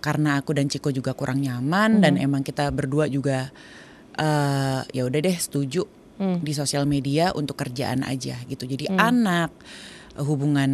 karena 0.02 0.42
aku 0.42 0.58
dan 0.58 0.66
Ciko 0.66 0.90
juga 0.90 1.14
kurang 1.14 1.46
nyaman 1.46 2.02
dan 2.02 2.18
emang 2.18 2.42
kita 2.42 2.74
berdua 2.74 3.06
juga 3.06 3.54
eh 4.18 4.82
ya 4.98 5.06
udah 5.06 5.20
deh 5.22 5.38
setuju 5.38 5.86
Hmm. 6.18 6.42
di 6.42 6.50
sosial 6.50 6.90
media 6.90 7.30
untuk 7.38 7.62
kerjaan 7.62 8.02
aja 8.02 8.42
gitu. 8.50 8.66
Jadi 8.66 8.90
anak 8.90 9.54
hubungan 10.18 10.72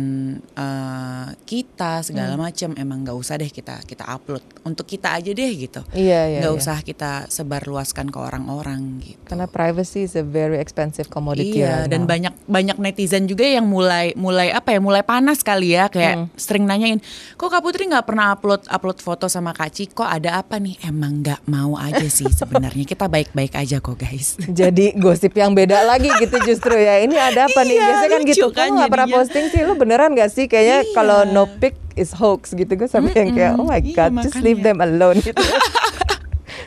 eh, 0.54 1.28
kita 1.44 2.00
segala 2.02 2.36
macam 2.36 2.72
emang 2.74 3.04
nggak 3.04 3.18
usah 3.18 3.36
deh 3.36 3.48
kita 3.48 3.84
kita 3.84 4.08
upload 4.08 4.44
untuk 4.64 4.84
kita 4.84 5.14
aja 5.14 5.30
deh 5.30 5.52
gitu. 5.54 5.82
Iya, 5.92 6.22
iya. 6.30 6.40
nggak 6.40 6.54
iya. 6.54 6.60
usah 6.60 6.78
kita 6.80 7.28
sebarluaskan 7.28 8.08
ke 8.08 8.18
orang-orang 8.18 9.04
gitu. 9.04 9.20
Karena 9.28 9.46
privacy 9.46 10.06
is 10.06 10.16
a 10.16 10.24
very 10.24 10.58
expensive 10.58 11.08
commodity 11.08 11.60
Iya, 11.60 11.84
right 11.84 11.92
dan 11.92 12.02
now. 12.06 12.10
banyak 12.10 12.34
banyak 12.48 12.78
netizen 12.80 13.28
juga 13.28 13.44
yang 13.44 13.68
mulai 13.68 14.16
mulai 14.16 14.50
apa 14.50 14.72
ya, 14.72 14.80
mulai 14.80 15.04
panas 15.04 15.44
kali 15.44 15.76
ya, 15.76 15.88
kayak 15.88 16.16
Hmm. 16.16 16.28
sering 16.38 16.64
nanyain, 16.64 17.02
kok 17.36 17.50
Kak 17.50 17.60
Putri 17.60 17.90
nggak 17.90 18.06
pernah 18.06 18.32
upload 18.32 18.64
upload 18.70 19.00
foto 19.00 19.26
sama 19.26 19.52
Kak 19.52 19.74
Ciko, 19.74 20.06
ada 20.06 20.38
apa 20.38 20.58
nih? 20.58 20.78
Emang 20.86 21.20
nggak 21.20 21.44
mau 21.46 21.76
aja 21.76 22.06
sih 22.08 22.30
sebenarnya, 22.40 22.86
kita 22.86 23.10
baik-baik 23.10 23.54
aja 23.54 23.78
kok 23.78 23.98
guys. 23.98 24.38
Jadi 24.40 24.94
gosip 24.96 25.34
yang 25.34 25.52
beda 25.52 25.84
lagi 25.84 26.08
gitu 26.18 26.38
justru 26.44 26.78
ya. 26.78 27.02
Ini 27.02 27.16
ada 27.18 27.50
apa 27.50 27.62
nih? 27.62 27.76
Iya, 27.76 27.84
Biasanya 27.84 28.10
kan 28.14 28.22
gitu. 28.24 28.48
kan 28.50 28.68
Kamu 28.70 28.80
gak 28.80 28.90
pernah 28.90 29.08
jadinya. 29.08 29.18
Posting 29.34 29.50
sih? 29.50 29.66
Lu 29.66 29.74
beneran 29.74 30.14
gak 30.14 30.30
sih? 30.30 30.46
Kayaknya 30.46 30.80
Iya. 30.80 30.94
kalau 30.94 31.26
no 31.26 31.50
pic 31.50 31.74
is 31.96 32.14
hoax 32.14 32.54
gitu. 32.54 32.70
Gue 32.72 32.86
sampai 32.86 33.18
yang 33.18 33.34
kayak 33.34 33.54
oh 33.58 33.66
my 33.66 33.82
Iya, 33.82 33.98
god, 34.08 34.22
just 34.22 34.38
leave 34.40 34.62
them 34.62 34.78
alone 34.78 35.18
gitu. 35.20 35.42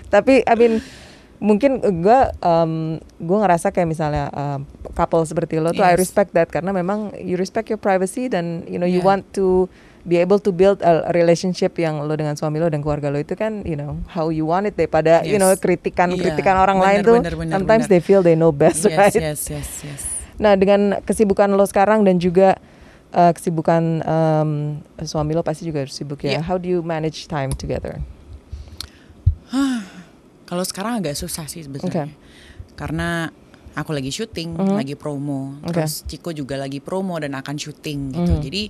Tapi 0.09 0.43
I 0.43 0.55
mean 0.55 0.83
mungkin 1.37 1.79
gue 1.79 2.21
um, 2.41 2.73
gue 3.21 3.39
ngerasa 3.39 3.69
kayak 3.69 3.87
misalnya 3.87 4.33
um, 4.33 4.65
couple 4.93 5.23
seperti 5.23 5.61
lo 5.61 5.71
tuh 5.71 5.85
I 5.85 5.95
respect 5.95 6.33
that 6.33 6.49
karena 6.49 6.73
memang 6.73 7.13
you 7.15 7.37
respect 7.37 7.69
your 7.69 7.77
privacy 7.77 8.27
dan 8.27 8.65
you 8.67 8.77
know 8.77 8.89
you 8.89 8.99
Yeah. 8.99 9.07
want 9.07 9.29
to 9.35 9.69
be 10.03 10.17
able 10.17 10.39
to 10.39 10.49
build 10.49 10.81
a 10.81 11.13
relationship 11.13 11.77
yang 11.77 12.01
lo 12.01 12.15
dengan 12.15 12.33
suami 12.33 12.57
lo 12.57 12.67
dan 12.67 12.81
keluarga 12.81 13.13
lo 13.13 13.21
itu 13.21 13.37
kan 13.37 13.61
you 13.63 13.77
know 13.77 14.01
how 14.09 14.33
you 14.33 14.49
want 14.49 14.65
it 14.65 14.73
daripada 14.75 15.21
you 15.23 15.37
Yes. 15.37 15.43
know 15.43 15.53
kritikan 15.53 16.09
kritikan 16.11 16.57
Iya, 16.57 16.65
orang 16.65 16.79
lain 16.81 16.99
benar, 16.99 17.05
tuh 17.05 17.19
benar, 17.37 17.53
sometimes 17.53 17.85
benar. 17.85 17.93
they 17.93 18.01
feel 18.01 18.25
they 18.25 18.33
know 18.33 18.49
best 18.49 18.81
yes, 18.83 18.97
right 18.97 19.13
yes, 19.15 19.41
yes, 19.45 19.69
yes. 19.85 20.03
Nah, 20.37 20.53
dengan 20.55 21.01
kesibukan 21.01 21.49
lo 21.49 21.65
sekarang 21.65 22.05
dan 22.05 22.21
juga 22.21 22.61
uh, 23.13 23.33
kesibukan 23.33 24.05
um, 24.05 24.51
suami 25.01 25.33
lo 25.33 25.41
pasti 25.41 25.65
juga 25.65 25.85
harus 25.85 25.97
sibuk 25.97 26.21
ya. 26.23 26.39
Iya. 26.39 26.41
How 26.45 26.61
do 26.61 26.69
you 26.69 26.81
manage 26.85 27.25
time 27.27 27.57
together? 27.57 28.01
Kalau 30.49 30.63
sekarang 30.63 31.03
agak 31.03 31.19
susah 31.19 31.49
sih 31.51 31.65
sebetulnya. 31.67 32.07
Karena 32.79 33.27
aku 33.75 33.91
lagi 33.93 34.09
syuting, 34.09 34.57
Mhm. 34.57 34.75
lagi 34.79 34.95
promo, 34.95 35.59
Oke. 35.65 35.83
terus 35.83 36.05
Ciko 36.07 36.31
juga 36.33 36.57
lagi 36.57 36.79
promo 36.81 37.19
dan 37.19 37.35
akan 37.35 37.57
syuting 37.57 38.15
gitu. 38.15 38.33
Mhm. 38.39 38.43
Jadi 38.45 38.63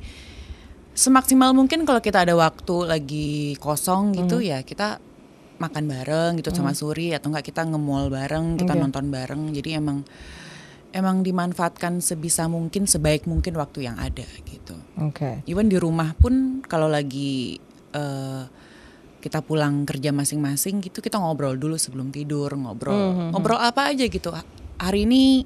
semaksimal 0.96 1.52
mungkin 1.52 1.84
kalau 1.84 2.00
kita 2.00 2.24
ada 2.24 2.32
waktu 2.32 2.76
lagi 2.88 3.28
kosong 3.60 4.16
gitu 4.16 4.40
Mhm. 4.40 4.46
ya 4.48 4.58
kita 4.64 4.98
makan 5.56 5.84
bareng 5.88 6.32
gitu 6.36 6.52
sama 6.52 6.76
Suri 6.76 7.16
atau 7.16 7.32
enggak 7.32 7.48
kita 7.48 7.64
nge-mall 7.64 8.12
bareng, 8.12 8.60
kita 8.60 8.76
Oke. 8.76 8.80
nonton 8.80 9.08
bareng. 9.08 9.52
Jadi 9.52 9.72
emang 9.72 10.04
emang 10.96 11.20
dimanfaatkan 11.20 12.00
sebisa 12.00 12.48
mungkin 12.48 12.88
sebaik 12.88 13.24
mungkin 13.24 13.52
waktu 13.54 13.84
yang 13.84 13.96
ada 13.96 14.24
gitu. 14.42 14.72
Oke. 14.98 15.44
Even 15.44 15.68
di 15.68 15.76
rumah 15.76 16.16
pun 16.16 16.64
kalau 16.64 16.88
lagi 16.88 17.60
eh, 17.92 18.42
kita 19.18 19.40
pulang 19.40 19.82
kerja 19.82 20.08
masing-masing 20.10 20.78
gitu 20.80 21.00
kita 21.00 21.16
ngobrol 21.16 21.54
dulu 21.54 21.74
sebelum 21.74 22.08
tidur 22.08 22.52
ngobrol 22.52 22.94
Mhm. 22.94 23.26
ngobrol 23.32 23.58
apa 23.58 23.90
aja 23.90 24.06
gitu 24.06 24.30
Ha- 24.30 24.46
hari 24.78 25.02
ini 25.02 25.42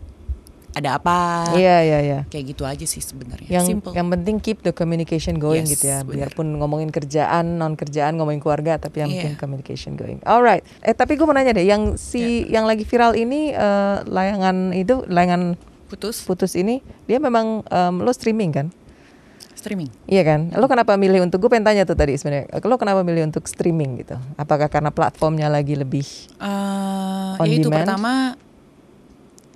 ada 0.70 0.96
apa 0.96 1.50
Iya, 1.52 1.76
iya, 1.80 1.98
iya. 2.00 2.18
kayak 2.26 2.44
gitu 2.48 2.62
aja 2.62 2.82
sih 2.82 2.98
sebenarnya 2.98 3.50
Yang 3.50 3.64
simple 3.68 3.90
yang 3.90 4.06
penting 4.08 4.38
keep 4.38 4.62
the 4.62 4.70
communication 4.70 5.36
going 5.36 5.66
Yes, 5.66 5.74
gitu 5.74 5.90
ya. 5.90 6.00
benar. 6.00 6.30
Biarpun 6.30 6.46
ngomongin 6.56 6.88
kerjaan, 6.88 7.58
non 7.58 7.74
kerjaan, 7.74 8.14
ngomongin 8.14 8.38
keluarga, 8.38 8.78
tapi 8.78 9.02
yang 9.02 9.10
Iya. 9.10 9.16
penting 9.26 9.34
communication 9.36 9.92
going. 9.94 10.22
Alright. 10.22 10.62
Eh 10.80 10.92
tapi 10.92 11.14
gue 11.14 11.24
mau 11.24 11.32
nanya 11.32 11.50
deh, 11.52 11.64
yang 11.64 11.94
si 11.94 12.46
Ya. 12.46 12.60
yang 12.60 12.64
lagi 12.64 12.82
viral 12.82 13.14
ini 13.14 13.50
eh, 13.50 13.96
layangan 14.04 14.70
itu 14.72 15.02
layangan 15.04 15.58
putus 15.86 16.22
putus 16.22 16.54
ini 16.54 16.78
dia 17.04 17.18
memang 17.18 17.66
em, 17.66 17.94
lo 17.98 18.10
streaming 18.10 18.52
kan? 18.52 18.68
streaming 19.52 19.90
Iya 20.06 20.22
kan? 20.24 20.40
Lo 20.54 20.64
kenapa 20.64 20.96
milih 20.96 21.20
untuk 21.20 21.36
gue 21.36 21.50
pengen 21.50 21.66
tanya 21.66 21.82
tuh 21.82 21.92
tadi 21.92 22.14
sebenarnya. 22.14 22.48
Lo 22.62 22.78
kenapa 22.78 23.02
milih 23.02 23.26
untuk 23.26 23.44
streaming 23.44 23.98
gitu? 23.98 24.16
Apakah 24.34 24.70
karena 24.70 24.88
platformnya 24.88 25.50
lagi 25.50 25.74
lebih 25.74 26.06
Eh, 26.40 27.36
On 27.36 27.44
ya 27.44 27.52
itu 27.52 27.66
demand? 27.66 27.84
pertama 27.84 28.12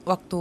waktu 0.05 0.41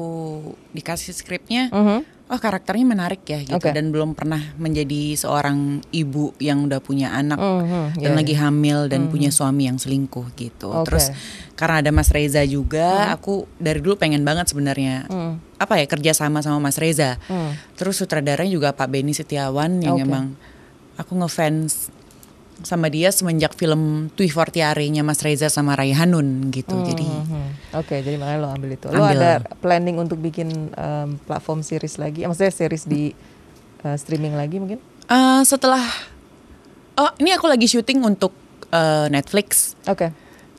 dikasih 0.71 1.11
skripnya 1.11 1.71
Mhm. 1.71 1.99
oh 2.27 2.39
karakternya 2.39 2.85
menarik 2.85 3.23
ya 3.23 3.39
gitu 3.39 3.55
Oke. 3.55 3.71
dan 3.71 3.89
belum 3.89 4.11
pernah 4.11 4.39
menjadi 4.55 5.15
seorang 5.15 5.79
ibu 5.89 6.31
yang 6.37 6.67
udah 6.67 6.79
punya 6.79 7.11
anak 7.11 7.37
Mhm, 7.37 7.99
dan 7.99 8.11
iya, 8.11 8.17
lagi 8.17 8.33
hamil 8.33 8.87
dan 8.87 9.07
punya 9.07 9.29
suami 9.29 9.65
yang 9.65 9.77
selingkuh 9.77 10.33
gitu. 10.33 10.67
Oke. 10.67 10.87
Terus 10.89 11.11
karena 11.53 11.79
ada 11.79 11.91
Mas 11.91 12.09
Reza 12.09 12.41
juga, 12.43 13.11
aku 13.11 13.45
dari 13.55 13.79
dulu 13.79 13.95
pengen 13.95 14.23
banget 14.23 14.49
sebenarnya 14.49 15.05
Hmm. 15.05 15.39
apa 15.55 15.77
ya 15.77 15.85
kerja 15.85 16.11
sama 16.11 16.39
sama 16.39 16.59
Mas 16.59 16.75
Reza. 16.75 17.15
Hmm. 17.27 17.55
Terus 17.75 17.99
sutradaranya 17.99 18.49
juga 18.49 18.69
Pak 18.71 18.87
Beni 18.87 19.11
Setiawan 19.11 19.79
yang 19.79 19.95
Oke. 19.95 20.03
emang 20.03 20.25
aku 20.95 21.15
ngefans 21.15 21.87
sama 22.61 22.87
dia 22.87 23.09
semenjak 23.09 23.53
film 23.53 24.13
Tui 24.13 24.29
Fortiare-nya 24.29 25.01
Mas 25.01 25.19
Reza 25.19 25.49
sama 25.49 25.73
Raihanun 25.73 26.47
gitu. 26.49 26.77
Jadi 26.77 27.03
Mhm. 27.03 27.73
Oke, 27.73 27.99
jadi 27.99 28.15
makanya 28.15 28.39
lo 28.39 28.49
ambil 28.51 28.69
itu. 28.71 28.85
Lo 28.87 29.01
Ambil. 29.01 29.17
ada 29.17 29.31
planning 29.57 29.97
untuk 29.97 30.21
bikin 30.21 30.69
em, 30.69 31.17
platform 31.19 31.59
series 31.59 31.97
lagi? 31.97 32.21
Maksudnya 32.23 32.53
series 32.53 32.85
di 32.85 33.09
eh, 33.81 33.97
streaming 33.97 34.37
lagi 34.37 34.61
mungkin? 34.61 34.77
eh, 35.03 35.41
setelah 35.43 35.81
oh 36.95 37.11
ini 37.17 37.33
aku 37.33 37.49
lagi 37.49 37.65
syuting 37.65 37.99
untuk 37.99 38.31
eh, 38.69 39.09
Netflix. 39.09 39.73
Oke. 39.83 40.13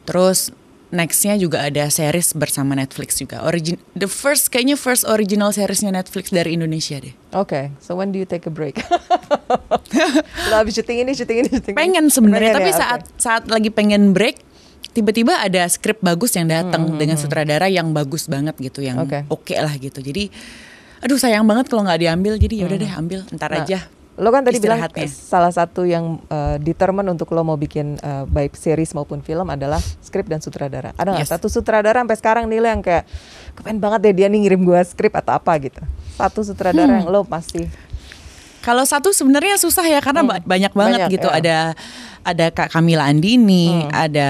Terus 0.04 0.50
nextnya 0.94 1.34
juga 1.34 1.60
ada 1.60 1.84
series 1.88 2.32
bersama 2.32 2.72
Netflix 2.72 3.18
juga. 3.18 3.42
Origin 3.42 3.74
the 3.92 4.06
first 4.06 4.48
kayaknya 4.48 4.74
first 4.74 5.02
original 5.04 5.50
seriesnya 5.50 5.90
Netflix 5.90 6.30
dari 6.30 6.54
Indonesia 6.54 6.96
deh. 6.96 7.12
Oke, 7.32 7.74
so 7.78 7.92
when 7.92 8.08
do 8.08 8.16
you 8.16 8.24
take 8.24 8.46
a 8.46 8.52
break? 8.52 8.78
lo 10.48 10.54
habis 10.54 10.74
syuting 10.74 11.02
ini, 11.02 11.12
syuting 11.12 11.38
ini, 11.42 11.48
syuting 11.50 11.74
ini. 11.74 11.78
Pengen 11.78 12.04
sebenarnya 12.08 12.52
tapi 12.54 12.70
ya? 12.70 12.78
saat 12.78 13.00
Oke. 13.02 13.18
saat 13.18 13.42
lagi 13.46 13.68
pengen 13.68 14.12
break 14.12 14.38
tiba-tiba 14.90 15.34
ada 15.36 15.66
skrip 15.66 15.98
bagus 16.00 16.32
yang 16.32 16.46
datang 16.46 16.86
Hmm, 16.86 16.96
dengan 16.96 17.18
sutradara 17.18 17.66
yang 17.66 17.90
bagus 17.90 18.24
banget 18.24 18.54
gitu 18.56 18.78
yang 18.78 19.02
Oke. 19.02 19.26
oke 19.26 19.54
lah 19.54 19.74
gitu. 19.74 19.98
Jadi 19.98 20.30
aduh 21.00 21.18
sayang 21.18 21.44
banget 21.44 21.66
kalau 21.66 21.82
nggak 21.82 22.00
diambil 22.00 22.38
jadi 22.38 22.54
ya 22.54 22.64
udah 22.64 22.78
deh 22.78 22.92
ambil 22.94 23.20
ntar 23.30 23.50
Nah, 23.50 23.60
aja. 23.60 23.78
Lo 24.14 24.30
kan 24.30 24.42
tadi 24.42 24.56
bilang 24.56 24.78
istirahatnya. 24.78 25.10
salah 25.10 25.50
satu 25.50 25.82
yang 25.82 26.22
eh, 26.24 26.56
determine 26.58 27.08
untuk 27.08 27.30
lo 27.30 27.42
mau 27.42 27.54
bikin 27.54 27.96
eh, 27.96 28.24
baik 28.24 28.54
series 28.54 28.92
maupun 28.92 29.18
film 29.18 29.46
adalah 29.48 29.76
skrip 30.00 30.24
dan 30.24 30.38
sutradara. 30.38 30.94
Ada 30.94 31.08
nggak 31.12 31.26
Yes. 31.26 31.34
satu 31.34 31.46
sutradara 31.48 31.98
sampai 31.98 32.14
sekarang 32.14 32.44
nih 32.46 32.58
lo 32.58 32.68
yang 32.68 32.78
kayak 32.80 33.04
kepengen 33.52 33.78
banget 33.78 34.00
deh 34.02 34.14
dia 34.14 34.26
nih 34.28 34.40
ngirim 34.40 34.62
gua 34.62 34.80
skrip 34.80 35.10
atau 35.12 35.32
apa 35.32 35.50
gitu. 35.58 35.82
Satu 36.12 36.40
sutradara 36.40 36.86
Hmm. 36.86 36.98
yang 37.00 37.08
lo 37.08 37.22
pasti 37.22 37.66
Kalau 38.64 38.80
satu 38.82 39.12
sebenarnya 39.12 39.60
susah 39.60 39.84
ya 39.84 40.00
karena 40.00 40.24
Hmm. 40.24 40.30
ba- 40.32 40.40
banyak 40.42 40.72
banget 40.72 40.98
Banyak, 41.04 41.10
gitu. 41.12 41.28
ya. 41.28 41.36
Ada 41.36 41.56
ada 42.24 42.46
Kak 42.48 42.72
Kamila 42.72 43.04
Andini, 43.04 43.68
Hmm. 43.68 43.92
ada 43.92 44.28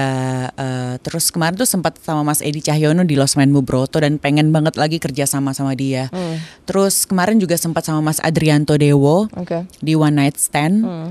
eh, 0.51 0.93
terus 0.99 1.31
kemarin 1.31 1.55
tuh 1.55 1.63
sempat 1.63 1.95
sama 1.97 2.27
Mas 2.27 2.43
Edi 2.43 2.59
Cahyono 2.59 3.01
di 3.01 3.15
Losmen 3.15 3.55
Broto 3.55 3.97
dan 3.97 4.19
pengen 4.19 4.51
banget 4.51 4.75
lagi 4.75 4.99
kerja 4.99 5.23
sama 5.23 5.55
sama 5.55 5.71
dia. 5.73 6.11
Hmm. 6.11 6.43
Terus 6.67 7.07
kemarin 7.07 7.39
juga 7.39 7.55
sempat 7.55 7.87
sama 7.87 8.03
Mas 8.03 8.19
Adrianto 8.19 8.75
Dewo 8.75 9.31
Oke. 9.31 9.63
di 9.79 9.95
One 9.95 10.11
Night 10.13 10.35
Stand. 10.35 10.83
Hmm. 10.83 11.09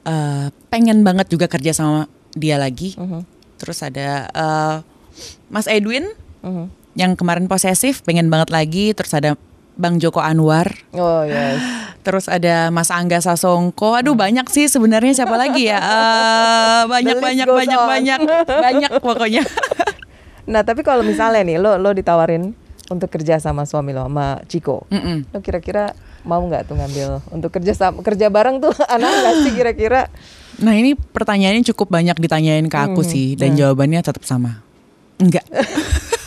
Eh, 0.00 0.46
pengen 0.70 1.02
banget 1.02 1.26
juga 1.28 1.44
kerja 1.44 1.74
sama 1.74 2.06
dia 2.32 2.54
lagi. 2.54 2.94
Mhm. 2.94 3.26
Terus 3.58 3.82
ada 3.82 4.30
eh, 4.30 4.76
Mas 5.48 5.66
Edwin 5.66 6.06
Mhm. 6.40 6.64
yang 6.94 7.12
kemarin 7.12 7.44
posesif, 7.44 8.00
pengen 8.00 8.30
banget 8.30 8.48
lagi. 8.48 8.94
Terus 8.94 9.10
ada 9.12 9.34
Bang 9.80 9.96
Joko 9.96 10.20
Anwar. 10.20 10.68
Oh 10.92 11.24
yes. 11.24 11.56
Terus 12.04 12.28
ada 12.28 12.68
Mas 12.68 12.92
Angga 12.92 13.24
Sasongko. 13.24 13.96
Aduh 13.96 14.12
banyak 14.12 14.44
sih 14.52 14.68
sebenarnya 14.68 15.24
siapa 15.24 15.40
lagi 15.40 15.72
ya? 15.72 15.80
Eh, 15.80 16.82
banyak 16.84 17.16
banyak 17.16 17.48
banyak 17.48 17.80
on. 17.80 17.88
banyak 17.88 18.20
banyak 18.46 18.92
pokoknya. 19.00 19.44
Nah 20.50 20.66
tapi 20.66 20.82
kalau 20.82 21.06
misalnya 21.06 21.46
nih 21.46 21.62
lo 21.62 21.78
lo 21.78 21.94
ditawarin 21.94 22.50
untuk 22.90 23.06
kerja 23.06 23.38
sama 23.38 23.62
suami 23.70 23.94
lo 23.94 24.10
sama 24.10 24.42
Ciko, 24.50 24.82
Mm-mm. 24.90 25.30
lo 25.30 25.38
kira-kira 25.38 25.94
mau 26.26 26.42
nggak 26.42 26.66
tuh 26.66 26.74
ngambil 26.74 27.22
untuk 27.30 27.54
kerja 27.54 27.70
sama 27.70 28.02
kerja 28.02 28.26
bareng 28.34 28.58
tuh 28.58 28.74
anak 28.98 29.14
nggak 29.14 29.34
sih 29.46 29.52
kira-kira? 29.54 30.10
Nah 30.58 30.74
ini 30.74 30.98
pertanyaannya 30.98 31.62
cukup 31.70 31.94
banyak 31.94 32.18
ditanyain 32.18 32.66
ke 32.66 32.78
aku 32.82 33.06
sih 33.06 33.38
dan 33.38 33.54
jawabannya 33.54 34.02
tetap 34.02 34.26
sama. 34.26 34.58
Enggak. 35.22 35.46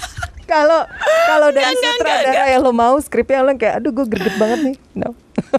Kalau 0.54 0.82
kalau 1.26 1.48
dari 1.50 1.66
nggak, 1.68 1.94
sutradara 1.96 2.46
yang 2.48 2.62
lo 2.62 2.72
mau 2.72 2.96
skripnya 2.98 3.42
lo 3.42 3.52
kayak 3.54 3.82
aduh 3.82 3.92
gue 3.92 4.06
greget 4.06 4.36
banget 4.38 4.60
nih. 4.64 4.76
No. 4.94 5.10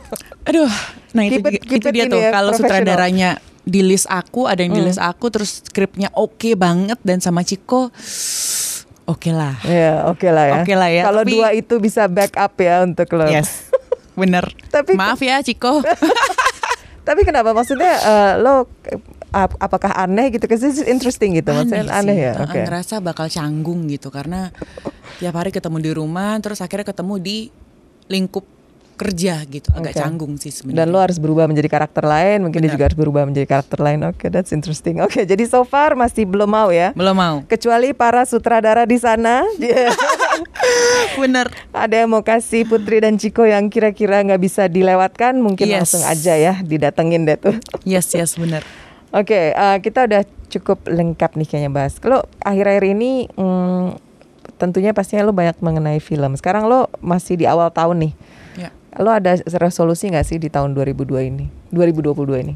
Aduh, 0.49 0.71
Nah 1.13 1.23
itu, 1.25 1.39
Keep 1.39 1.47
it- 1.49 1.63
keep 1.63 1.79
itu 1.79 1.89
it 1.89 1.95
dia 1.95 2.05
tuh 2.07 2.21
ya, 2.21 2.31
kalau 2.31 2.53
sutradaranya 2.53 3.31
di 3.63 3.81
list 3.81 4.05
aku 4.07 4.45
ada 4.45 4.61
yang 4.61 4.73
di 4.73 4.83
list 4.83 5.01
aku 5.01 5.31
terus 5.31 5.65
skripnya 5.65 6.13
oke 6.13 6.53
banget 6.55 7.01
dan 7.01 7.19
sama 7.19 7.41
Ciko 7.43 7.89
oke 9.05 9.31
lah. 9.31 9.57
Ya, 9.63 10.05
oke 10.07 10.29
lah 10.29 10.45
ya. 10.47 10.55
Oke 10.61 10.75
lah 10.75 10.89
ya, 10.89 11.03
Kalau 11.05 11.23
dua 11.25 11.53
itu 11.53 11.75
bisa 11.79 12.05
backup 12.07 12.53
ya 12.57 12.83
untuk 12.83 13.09
lo. 13.15 13.25
Yes. 13.27 13.69
Bener. 14.15 14.45
Tapi- 14.75 14.95
maaf 14.95 15.19
ya 15.19 15.41
Ciko. 15.41 15.81
Tapi 17.09 17.21
kenapa 17.21 17.53
maksudnya 17.53 17.95
eh, 17.95 18.33
lo 18.41 18.65
ap- 19.35 19.59
apakah 19.59 19.91
aneh 19.93 20.31
gitu? 20.31 20.47
Because 20.47 20.63
this 20.63 20.79
is 20.79 20.87
interesting 20.87 21.35
gitu. 21.35 21.51
Maksudnya 21.51 21.91
aneh, 21.91 22.15
sih. 22.15 22.23
ya. 22.23 22.33
Heeh, 22.33 22.47
Oke. 22.47 22.61
Ngerasa 22.63 22.95
bakal 22.99 23.27
canggung 23.27 23.85
gitu 23.87 24.09
karena 24.09 24.55
tiap 25.19 25.35
hari 25.35 25.51
ketemu 25.51 25.79
di 25.81 25.91
rumah 25.93 26.39
terus 26.39 26.59
akhirnya 26.59 26.87
ketemu 26.87 27.15
di 27.19 27.37
lingkup 28.07 28.47
kerja 28.95 29.43
gitu. 29.45 29.75
Agak 29.75 29.91
Oke. 29.91 29.99
canggung 29.99 30.33
sih 30.37 30.49
sebenarnya. 30.49 30.79
Dan 30.81 30.95
lo 30.95 31.03
harus 31.03 31.19
berubah 31.19 31.45
menjadi 31.45 31.67
karakter 31.67 32.07
lain, 32.07 32.47
mungkin 32.47 32.63
dia 32.63 32.71
Benar. 32.71 32.75
juga 32.77 32.85
harus 32.87 32.95
berubah 32.97 33.23
menjadi 33.27 33.47
karakter 33.49 33.79
lain. 33.81 33.99
Oke, 34.07 34.31
that's 34.31 34.55
interesting. 34.55 35.03
Oke, 35.03 35.27
jadi 35.27 35.43
so 35.45 35.67
far 35.67 35.99
masih 35.99 36.23
belum 36.23 36.47
mau 36.47 36.71
ya. 36.71 36.95
belum 36.95 37.11
mau. 37.13 37.37
Kecuali 37.45 37.91
para 37.91 38.23
sutradara 38.23 38.87
di 38.87 38.95
sana, 38.95 39.43
dia- 39.61 39.91
Bener. 41.17 41.51
ada 41.71 41.95
yang 41.97 42.07
mau 42.09 42.23
kasih 42.23 42.65
Putri 42.65 42.99
dan 42.99 43.15
Ciko 43.15 43.43
yang 43.43 43.67
kira-kira 43.67 44.19
nggak 44.21 44.39
bisa 44.41 44.67
dilewatkan, 44.67 45.39
mungkin 45.39 45.67
Yes. 45.67 45.91
langsung 45.91 46.03
aja 46.05 46.35
ya 46.35 46.55
didatengin 46.61 47.23
deh 47.25 47.35
tuh. 47.37 47.55
Yes 47.83 48.11
yes 48.13 48.35
bener. 48.35 48.63
Oke, 49.15 49.55
eh, 49.55 49.77
kita 49.79 50.11
udah 50.11 50.23
cukup 50.51 50.91
lengkap 50.91 51.39
nih 51.39 51.47
kayaknya 51.47 51.71
bahas. 51.71 52.03
Kalau 52.03 52.27
akhir-akhir 52.43 52.85
ini 52.99 53.31
hmm, 53.31 53.95
tentunya 54.59 54.91
pastinya 54.91 55.23
lo 55.23 55.31
banyak 55.31 55.59
mengenai 55.63 56.03
film. 56.03 56.35
Sekarang 56.35 56.67
lo 56.67 56.91
masih 56.99 57.39
di 57.39 57.47
awal 57.47 57.71
tahun 57.71 58.11
nih. 58.11 58.13
Ya. 58.59 58.71
Lo 58.99 59.15
ada 59.15 59.39
resolusi 59.59 60.11
nggak 60.11 60.27
sih 60.27 60.39
di 60.43 60.51
tahun 60.51 60.75
2002 60.75 61.31
ini? 61.31 61.47
2022 61.71 62.43
ini? 62.43 62.55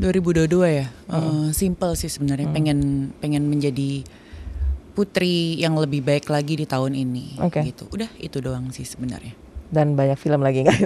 2022 0.00 0.48
ya. 0.72 0.86
Hmm. 1.12 1.20
Eh, 1.20 1.48
simple 1.52 1.92
sih 1.96 2.08
sebenarnya. 2.08 2.48
Pengen 2.48 3.12
pengen 3.20 3.44
menjadi 3.52 4.00
putri 4.96 5.60
yang 5.60 5.76
lebih 5.76 6.00
baik 6.00 6.32
lagi 6.32 6.56
di 6.56 6.64
tahun 6.64 6.96
ini. 6.96 7.44
Oke. 7.44 7.60
Gitu. 7.60 7.88
Udah 7.92 8.08
itu 8.16 8.40
doang 8.40 8.72
sih 8.72 8.88
sebenarnya. 8.88 9.36
Dan 9.68 10.00
banyak 10.00 10.16
film 10.16 10.40
lagi 10.40 10.64
nggak? 10.64 10.80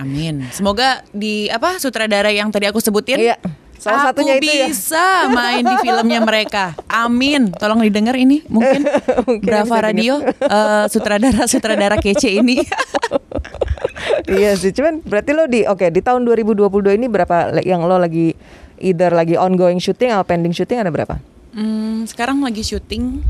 Amin. 0.00 0.46
Semoga 0.54 1.02
di 1.10 1.50
apa 1.50 1.82
sutradara 1.82 2.30
yang 2.30 2.54
tadi 2.54 2.70
aku 2.70 2.78
sebutin. 2.78 3.18
Iya. 3.18 3.36
Salah 3.84 4.08
aku 4.08 4.24
satunya 4.24 4.34
itu 4.40 4.48
ya. 4.48 4.66
bisa 4.72 5.06
main 5.28 5.60
di 5.60 5.76
filmnya 5.84 6.20
mereka. 6.24 6.64
Amin. 6.88 7.52
Tolong 7.52 7.84
didengar 7.84 8.16
ini 8.16 8.40
mungkin. 8.48 8.88
Mungkin 9.28 9.44
Brava 9.44 9.76
Radio 9.84 10.24
eh, 10.24 10.84
sutradara 10.88 11.44
sutradara 11.44 11.96
kece 12.00 12.32
ini. 12.32 12.64
iya 14.40 14.56
sih, 14.56 14.72
cuman 14.72 15.04
berarti 15.04 15.30
lo 15.32 15.44
di 15.44 15.64
oke 15.64 15.88
di 15.88 16.00
tahun 16.00 16.24
2022 16.24 16.64
ini 16.96 17.06
berapa 17.06 17.60
yang 17.60 17.84
lo 17.84 18.00
lagi 18.00 18.32
either 18.80 19.12
lagi 19.12 19.36
ongoing 19.36 19.78
shooting 19.78 20.10
atau 20.10 20.24
pending 20.24 20.56
shooting 20.56 20.80
ada 20.80 20.88
berapa? 20.88 21.20
Hmm, 21.52 22.08
sekarang 22.08 22.40
lagi 22.40 22.64
syuting 22.64 23.20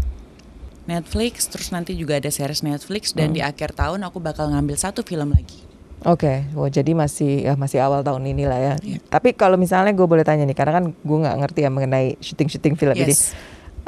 Netflix, 0.85 1.49
terus 1.49 1.73
nanti 1.73 1.97
juga 1.97 2.21
ada 2.21 2.29
series 2.29 2.61
Netflix 2.61 3.11
dan 3.11 3.33
Hmm. 3.33 3.37
di 3.37 3.41
akhir 3.41 3.73
tahun 3.73 4.05
aku 4.05 4.21
bakal 4.21 4.53
ngambil 4.53 4.77
satu 4.77 5.01
film 5.01 5.33
lagi. 5.33 5.61
Oke, 6.05 6.45
wah 6.53 6.69
jadi 6.69 6.93
masih 6.93 7.49
ya 7.49 7.57
masih 7.57 7.81
awal 7.81 8.05
tahun 8.05 8.29
ini 8.29 8.45
lah 8.45 8.61
ya. 8.61 8.75
Iya. 8.79 9.01
Tapi 9.09 9.33
kalau 9.33 9.57
misalnya 9.57 9.97
gue 9.97 10.05
boleh 10.05 10.21
tanya 10.21 10.45
nih, 10.45 10.53
karena 10.53 10.77
kan 10.77 10.85
gue 10.93 11.19
nggak 11.25 11.37
ngerti 11.41 11.61
ya 11.65 11.71
mengenai 11.73 12.21
syuting-syuting 12.21 12.75
film 12.77 12.93
ini. 12.95 13.09
Yes. 13.09 13.33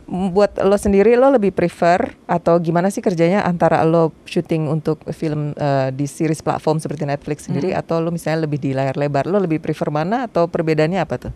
M- 0.08 0.32
Buat 0.32 0.56
lo 0.62 0.76
sendiri, 0.76 1.12
lo 1.12 1.28
lebih 1.28 1.52
prefer 1.52 2.16
atau 2.24 2.56
gimana 2.56 2.88
sih 2.88 3.04
kerjanya 3.04 3.44
antara 3.44 3.84
lo 3.84 4.16
syuting 4.24 4.64
untuk 4.64 5.04
film 5.12 5.52
eh, 5.52 5.92
di 5.92 6.08
series 6.08 6.40
platform 6.40 6.80
seperti 6.80 7.04
Netflix 7.04 7.52
sendiri, 7.52 7.76
atau 7.76 8.00
lo 8.00 8.08
misalnya 8.08 8.48
lebih 8.48 8.64
di 8.64 8.72
layar 8.72 8.96
lebar? 8.96 9.28
Lo 9.28 9.36
lebih 9.36 9.60
prefer 9.60 9.92
mana 9.92 10.24
atau 10.24 10.48
perbedaannya 10.48 11.00
apa 11.00 11.16
tuh? 11.20 11.32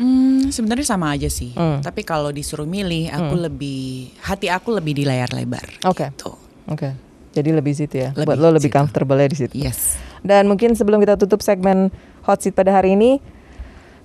Hmm, 0.00 0.48
sebenarnya 0.48 0.88
sama 0.88 1.12
aja 1.12 1.28
sih. 1.28 1.52
Hmm. 1.52 1.84
Tapi 1.84 2.00
kalau 2.00 2.32
disuruh 2.32 2.64
milih, 2.64 3.12
aku 3.12 3.34
lebih 3.36 4.08
hati 4.24 4.48
aku 4.48 4.72
lebih 4.72 4.96
di 4.96 5.04
layar 5.04 5.28
lebar. 5.36 5.84
Oke. 5.84 6.08
Gitu. 6.08 6.32
Oke, 6.70 6.96
jadi 7.32 7.50
lebih 7.56 7.72
situ 7.72 7.96
ya. 7.98 8.10
Lebih 8.12 8.28
Buat 8.28 8.38
lo 8.38 8.48
lebih 8.52 8.68
situ. 8.68 8.76
comfortable 8.76 9.18
ya 9.18 9.28
di 9.28 9.38
situ. 9.38 9.54
Yes. 9.56 9.96
Dan 10.22 10.46
mungkin 10.46 10.76
sebelum 10.76 11.02
kita 11.02 11.18
tutup 11.18 11.42
segmen 11.42 11.90
hot 12.22 12.40
seat 12.40 12.54
pada 12.54 12.70
hari 12.72 12.94
ini, 12.94 13.18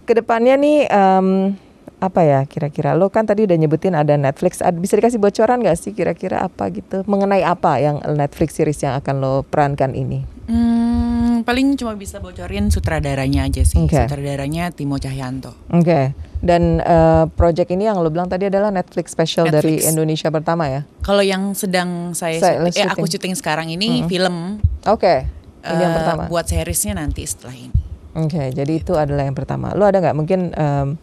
ke 0.04 0.18
depannya 0.18 0.58
nih 0.58 0.78
em, 0.88 1.28
apa 1.98 2.22
ya 2.22 2.40
kira-kira? 2.46 2.94
Lo 2.94 3.10
kan 3.10 3.26
tadi 3.26 3.46
udah 3.46 3.58
nyebutin 3.58 3.98
ada 3.98 4.14
Netflix. 4.18 4.62
Bisa 4.78 4.98
dikasih 4.98 5.18
bocoran 5.18 5.66
gak 5.66 5.78
sih 5.82 5.92
kira-kira 5.98 6.46
apa 6.46 6.70
gitu? 6.70 7.02
Mengenai 7.10 7.42
apa 7.42 7.82
yang 7.82 8.02
Netflix 8.14 8.54
series 8.54 8.82
yang 8.82 8.94
akan 8.98 9.16
lo 9.18 9.34
perankan 9.42 9.98
ini? 9.98 10.22
Hmm, 10.46 11.17
paling 11.42 11.76
cuma 11.76 11.94
bisa 11.94 12.18
bocorin 12.18 12.70
sutradaranya 12.70 13.46
aja 13.46 13.62
sih. 13.62 13.78
Oke. 13.78 13.98
Sutradaranya 14.00 14.72
Timo 14.72 14.96
Cahyanto. 14.96 15.54
Oke. 15.70 16.14
Dan 16.38 16.78
eh, 16.78 17.26
project 17.34 17.70
ini 17.70 17.86
yang 17.86 17.98
lo 17.98 18.08
bilang 18.08 18.26
tadi 18.26 18.46
adalah 18.46 18.70
Netflix 18.70 19.12
special 19.12 19.50
dari 19.50 19.78
Netflix. 19.78 19.90
Indonesia 19.90 20.30
pertama 20.30 20.64
ya? 20.68 20.82
Kalau 21.02 21.22
yang 21.22 21.52
sedang 21.52 22.14
saya, 22.14 22.38
Saya- 22.38 22.62
syuting- 22.62 22.70
eh 22.70 22.74
syuting. 22.78 22.94
aku 22.94 23.06
syuting 23.08 23.34
sekarang 23.34 23.68
ini 23.68 24.06
film 24.06 24.62
Oke. 24.86 25.26
Ini 25.60 25.74
yang 25.76 25.92
eh, 25.92 25.98
pertama. 26.00 26.24
buat 26.30 26.46
seriesnya 26.46 26.96
nanti 26.96 27.26
setelah 27.26 27.58
ini. 27.58 27.76
Oke, 28.18 28.50
jadi 28.50 28.72
itu 28.72 28.94
adalah 28.94 29.26
yang 29.26 29.36
pertama. 29.36 29.74
Lo 29.74 29.84
ada 29.84 30.00
nggak 30.00 30.16
mungkin 30.16 30.50
um, 30.54 30.98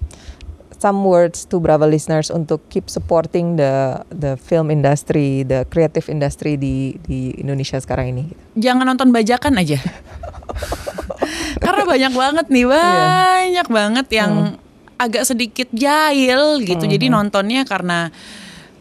some 0.85 1.01
words 1.01 1.49
to 1.49 1.57
Brava 1.57 1.88
listeners 1.88 2.29
untuk 2.29 2.61
keep 2.68 2.92
supporting 2.92 3.57
the 3.57 4.05
the 4.12 4.37
film 4.37 4.68
industry, 4.68 5.40
the 5.40 5.64
creative 5.73 6.12
industry 6.12 6.61
di 6.61 7.01
di 7.01 7.33
Indonesia 7.40 7.81
sekarang 7.81 8.12
ini? 8.12 8.25
Jangan 8.61 8.85
nonton 8.85 9.09
bajakan 9.09 9.57
aja. 9.57 9.81
Karena 11.64 11.83
banyak 11.88 12.12
banget 12.12 12.47
nih, 12.53 12.64
Iya. 12.68 12.68
banyak 12.68 13.68
banget 13.73 14.07
yang 14.12 14.33
Hmm. 14.53 14.61
agak 15.01 15.25
sedikit 15.25 15.68
jahil 15.73 16.61
gitu. 16.61 16.85
Jadi 16.85 17.09
nontonnya 17.09 17.64
karena 17.64 18.12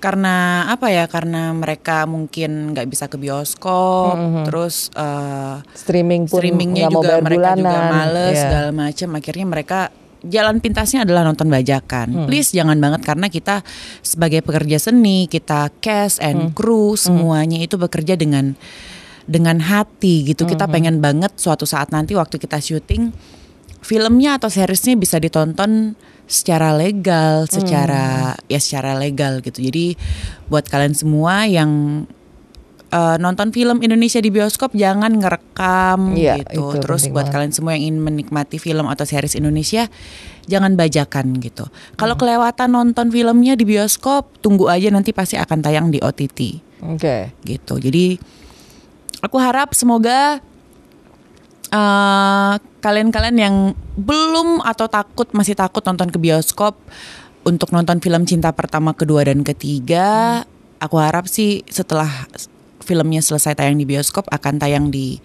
karena 0.03 0.67
apa 0.67 0.91
ya? 0.91 1.07
Karena 1.07 1.55
mereka 1.55 2.03
mungkin 2.03 2.75
nggak 2.75 2.87
bisa 2.91 3.07
ke 3.07 3.15
bioskop, 3.15 4.19
terus 4.43 4.91
eh, 4.93 5.63
Streaming 5.71 6.27
pun 6.27 6.43
streamingnya 6.43 6.91
juga 6.91 7.23
mereka 7.23 7.55
juga 7.55 7.71
bulanan, 7.71 7.87
males 7.87 8.35
iya. 8.35 8.43
segala 8.43 8.69
macam. 8.75 9.09
Akhirnya 9.15 9.45
mereka 9.47 9.79
jalan 10.23 10.63
pintasnya 10.63 11.03
adalah 11.03 11.27
nonton 11.27 11.51
Hmm. 11.51 11.55
bajakan. 11.59 12.07
Please 12.27 12.55
jangan 12.55 12.79
banget 12.79 13.03
karena 13.03 13.27
kita 13.27 13.61
sebagai 13.99 14.39
pekerja 14.39 14.79
seni, 14.79 15.27
kita 15.27 15.69
cast 15.83 16.23
Hmm. 16.23 16.27
and 16.27 16.39
crew 16.55 16.95
semuanya 16.95 17.59
itu 17.59 17.75
bekerja 17.75 18.15
dengan 18.15 18.55
dengan 19.23 19.59
hati 19.63 20.27
gitu. 20.27 20.43
Kita 20.43 20.67
Hmm. 20.67 20.73
pengen 20.73 20.95
banget 20.99 21.35
suatu 21.39 21.63
saat 21.63 21.91
nanti 21.95 22.15
waktu 22.15 22.39
kita 22.39 22.59
syuting 22.59 23.11
filmnya 23.83 24.39
atau 24.39 24.47
seriesnya 24.47 24.95
bisa 24.95 25.19
ditonton 25.19 25.95
secara 26.23 26.71
legal, 26.71 27.47
secara 27.51 28.35
Hmm. 28.35 28.47
ya 28.47 28.59
secara 28.59 28.95
legal 28.95 29.43
gitu. 29.43 29.59
Jadi 29.59 29.99
buat 30.47 30.63
kalian 30.67 30.95
semua 30.95 31.43
yang 31.47 32.03
eh, 32.93 33.17
nonton 33.17 33.49
film 33.49 33.81
Indonesia 33.81 34.21
di 34.21 34.29
bioskop 34.29 34.77
jangan 34.77 35.09
ngerekam 35.09 36.13
Iya, 36.13 36.45
gitu. 36.45 36.77
itu 36.77 36.85
Terus 36.85 37.09
buat 37.09 37.25
banget. 37.25 37.33
kalian 37.33 37.51
semua 37.51 37.71
yang 37.73 37.89
ingin 37.89 37.99
menikmati 37.99 38.61
film 38.61 38.85
atau 38.85 39.01
series 39.03 39.33
Indonesia 39.33 39.89
jangan 40.45 40.77
bajakan 40.77 41.41
gitu. 41.41 41.65
Kalau 41.97 42.13
kelewatan 42.13 42.69
nonton 42.69 43.09
filmnya 43.09 43.57
di 43.57 43.65
bioskop, 43.65 44.29
tunggu 44.39 44.69
aja 44.69 44.93
nanti 44.93 45.09
pasti 45.09 45.39
akan 45.39 45.59
tayang 45.59 45.87
di 45.89 45.97
OTT 45.97 46.39
Oke. 46.93 47.33
gitu. 47.41 47.79
Jadi 47.79 48.19
aku 49.19 49.37
harap 49.41 49.73
semoga 49.73 50.37
eh, 51.71 52.53
kalian-kalian 52.83 53.37
yang 53.39 53.55
belum 53.95 54.61
atau 54.61 54.85
takut 54.85 55.31
masih 55.31 55.55
takut 55.55 55.81
nonton 55.81 56.11
ke 56.11 56.19
bioskop 56.19 56.75
untuk 57.43 57.71
nonton 57.71 57.99
film 57.99 58.23
cinta 58.23 58.51
pertama, 58.51 58.95
kedua 58.95 59.27
dan 59.27 59.43
ketiga, 59.43 60.43
aku 60.79 60.95
harap 60.95 61.27
sih 61.27 61.63
setelah 61.67 62.07
filmnya 62.83 63.23
selesai 63.23 63.55
tayang 63.55 63.79
di 63.79 63.87
bioskop 63.87 64.27
akan 64.27 64.59
tayang 64.59 64.91
di 64.91 65.23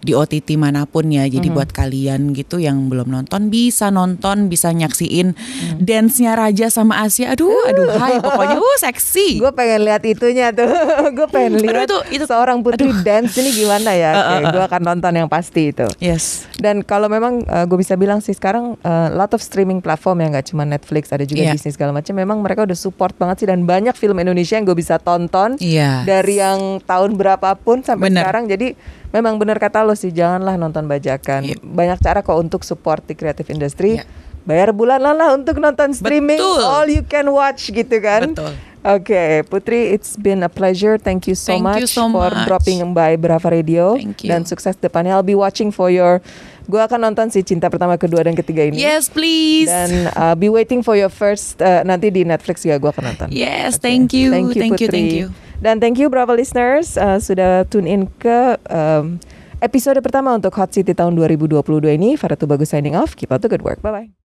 di 0.00 0.12
OTT 0.12 0.54
mana 0.54 0.84
pun 0.84 1.06
ya. 1.06 1.24
Jadi 1.24 1.48
buat 1.48 1.68
kalian 1.68 2.32
gitu 2.32 2.56
yang 2.56 2.86
belum 2.86 3.08
nonton 3.08 3.48
bisa 3.48 3.88
nonton, 3.88 4.46
bisa 4.46 4.70
nyaksiin 4.70 5.34
dance-nya 5.76 6.34
Raja 6.34 6.68
sama 6.68 7.00
Asia. 7.00 7.30
Aduh, 7.30 7.50
aduh, 7.64 7.88
hai 7.94 8.18
pokoknya 8.18 8.56
uh 8.56 8.76
seksi. 8.80 9.36
Gue 9.42 9.52
pengen 9.52 9.82
lihat 9.82 10.02
itunya 10.02 10.50
tuh. 10.50 10.68
gue 11.16 11.26
pengen 11.28 11.56
Aduh, 11.56 11.64
lihat 11.64 11.86
itu- 11.86 12.04
itu- 12.14 12.26
seorang 12.26 12.60
putri 12.60 12.90
dance 13.00 13.36
ini 13.36 13.50
gimana 13.54 13.92
ya. 13.92 14.10
Oke, 14.14 14.36
gue 14.50 14.62
akan 14.64 14.82
nonton 14.84 15.12
yang 15.14 15.28
pasti 15.28 15.70
itu. 15.70 15.86
Yes. 15.98 16.44
Dan 16.54 16.82
kalau 16.82 17.06
memang 17.06 17.40
gue 17.42 17.78
bisa 17.78 17.94
bilang 17.94 18.18
sih 18.18 18.32
sekarang 18.32 18.76
uh, 18.80 19.08
lot 19.10 19.30
of 19.30 19.40
streaming 19.40 19.78
platform 19.78 20.20
yang 20.20 20.30
nggak 20.30 20.46
cuma 20.46 20.62
Netflix, 20.62 21.10
ada 21.10 21.22
juga 21.22 21.40
Iya. 21.40 21.52
Disney 21.54 21.70
segala 21.70 21.90
macam. 21.90 22.12
Memang 22.12 22.38
mereka 22.38 22.62
udah 22.62 22.74
support 22.74 23.14
banget 23.14 23.42
sih 23.42 23.48
dan 23.48 23.62
banyak 23.62 23.94
film 23.94 24.16
Indonesia 24.16 24.54
yang 24.54 24.64
gue 24.64 24.74
bisa 24.74 24.98
tonton 24.98 25.56
Iya. 25.58 26.04
dari 26.04 26.36
yang 26.36 26.82
tahun 26.82 27.14
berapapun 27.14 27.80
sampai 27.80 28.10
Bener. 28.10 28.22
sekarang. 28.22 28.44
Jadi 28.46 28.74
memang 29.10 29.40
benar 29.40 29.56
kata 29.56 29.84
lo 29.84 29.96
sih 29.96 30.12
janganlah 30.12 30.56
nonton 30.56 30.84
bajakan. 30.84 31.48
Iya. 31.48 31.56
Banyak 31.60 31.98
cara 32.02 32.20
kok 32.20 32.36
untuk 32.36 32.62
support 32.64 33.04
di 33.08 33.14
creative 33.16 33.48
industry. 33.48 34.00
Iya. 34.00 34.04
Bayar 34.48 34.72
bulanan 34.72 35.12
lah 35.12 35.36
untuk 35.36 35.60
nonton 35.60 35.92
streaming 35.92 36.40
Betul. 36.40 36.64
all 36.64 36.88
you 36.88 37.04
can 37.04 37.28
watch 37.28 37.68
gitu 37.68 37.96
kan. 38.00 38.32
Betul. 38.32 38.56
Oke, 38.78 39.42
Putri, 39.50 39.92
it's 39.92 40.14
been 40.16 40.40
a 40.40 40.48
pleasure. 40.48 40.96
Thank 40.96 41.26
you 41.28 41.34
so 41.34 41.52
Thank 41.52 41.66
much 41.66 41.82
you 41.84 41.90
so 41.90 42.08
for 42.08 42.30
much. 42.30 42.46
dropping 42.46 42.94
by 42.94 43.18
Brava 43.18 43.50
Radio. 43.50 43.98
Thank 43.98 44.24
you. 44.24 44.30
Dan 44.30 44.46
sukses 44.46 44.78
depannya. 44.78 45.18
I'll 45.18 45.26
be 45.26 45.34
watching 45.36 45.74
for 45.74 45.90
your. 45.92 46.22
Gue 46.70 46.78
akan 46.80 47.10
nonton 47.10 47.28
si 47.28 47.42
cinta 47.42 47.68
pertama, 47.68 47.96
kedua, 47.98 48.22
dan 48.24 48.38
ketiga 48.38 48.64
ini. 48.64 48.78
Yes, 48.78 49.10
please. 49.10 49.66
Dan 49.66 50.08
uh, 50.14 50.36
be 50.38 50.48
waiting 50.48 50.80
for 50.80 50.94
your 50.94 51.10
first 51.10 51.58
uh, 51.60 51.82
nanti 51.82 52.08
di 52.08 52.22
Netflix 52.22 52.62
juga 52.64 52.78
gue 52.78 52.90
akan 52.94 53.04
nonton. 53.12 53.28
Yes, 53.34 53.76
Oke. 53.76 53.88
thank 53.88 54.14
you. 54.14 54.30
Thank 54.30 54.54
you, 54.54 54.60
Thank 54.62 54.78
you, 54.80 54.88
Putri. 54.88 54.94
thank 54.94 55.12
you. 55.12 55.26
Dan 55.58 55.82
thank 55.82 55.98
you 55.98 56.06
Bravo 56.06 56.38
listeners 56.38 56.94
uh, 56.94 57.18
sudah 57.18 57.66
tune 57.66 57.90
in 57.90 58.06
ke 58.22 58.54
um, 58.70 59.18
episode 59.58 59.98
pertama 59.98 60.38
untuk 60.38 60.54
Hot 60.54 60.70
City 60.70 60.94
tahun 60.94 61.18
2022 61.18 61.58
ini. 61.98 62.14
Faratu 62.14 62.46
Bagus 62.46 62.70
signing 62.70 62.94
off. 62.94 63.18
Keep 63.18 63.34
up 63.34 63.42
the 63.42 63.50
good 63.50 63.66
work. 63.66 63.82
Bye 63.82 63.90
bye. 63.90 64.27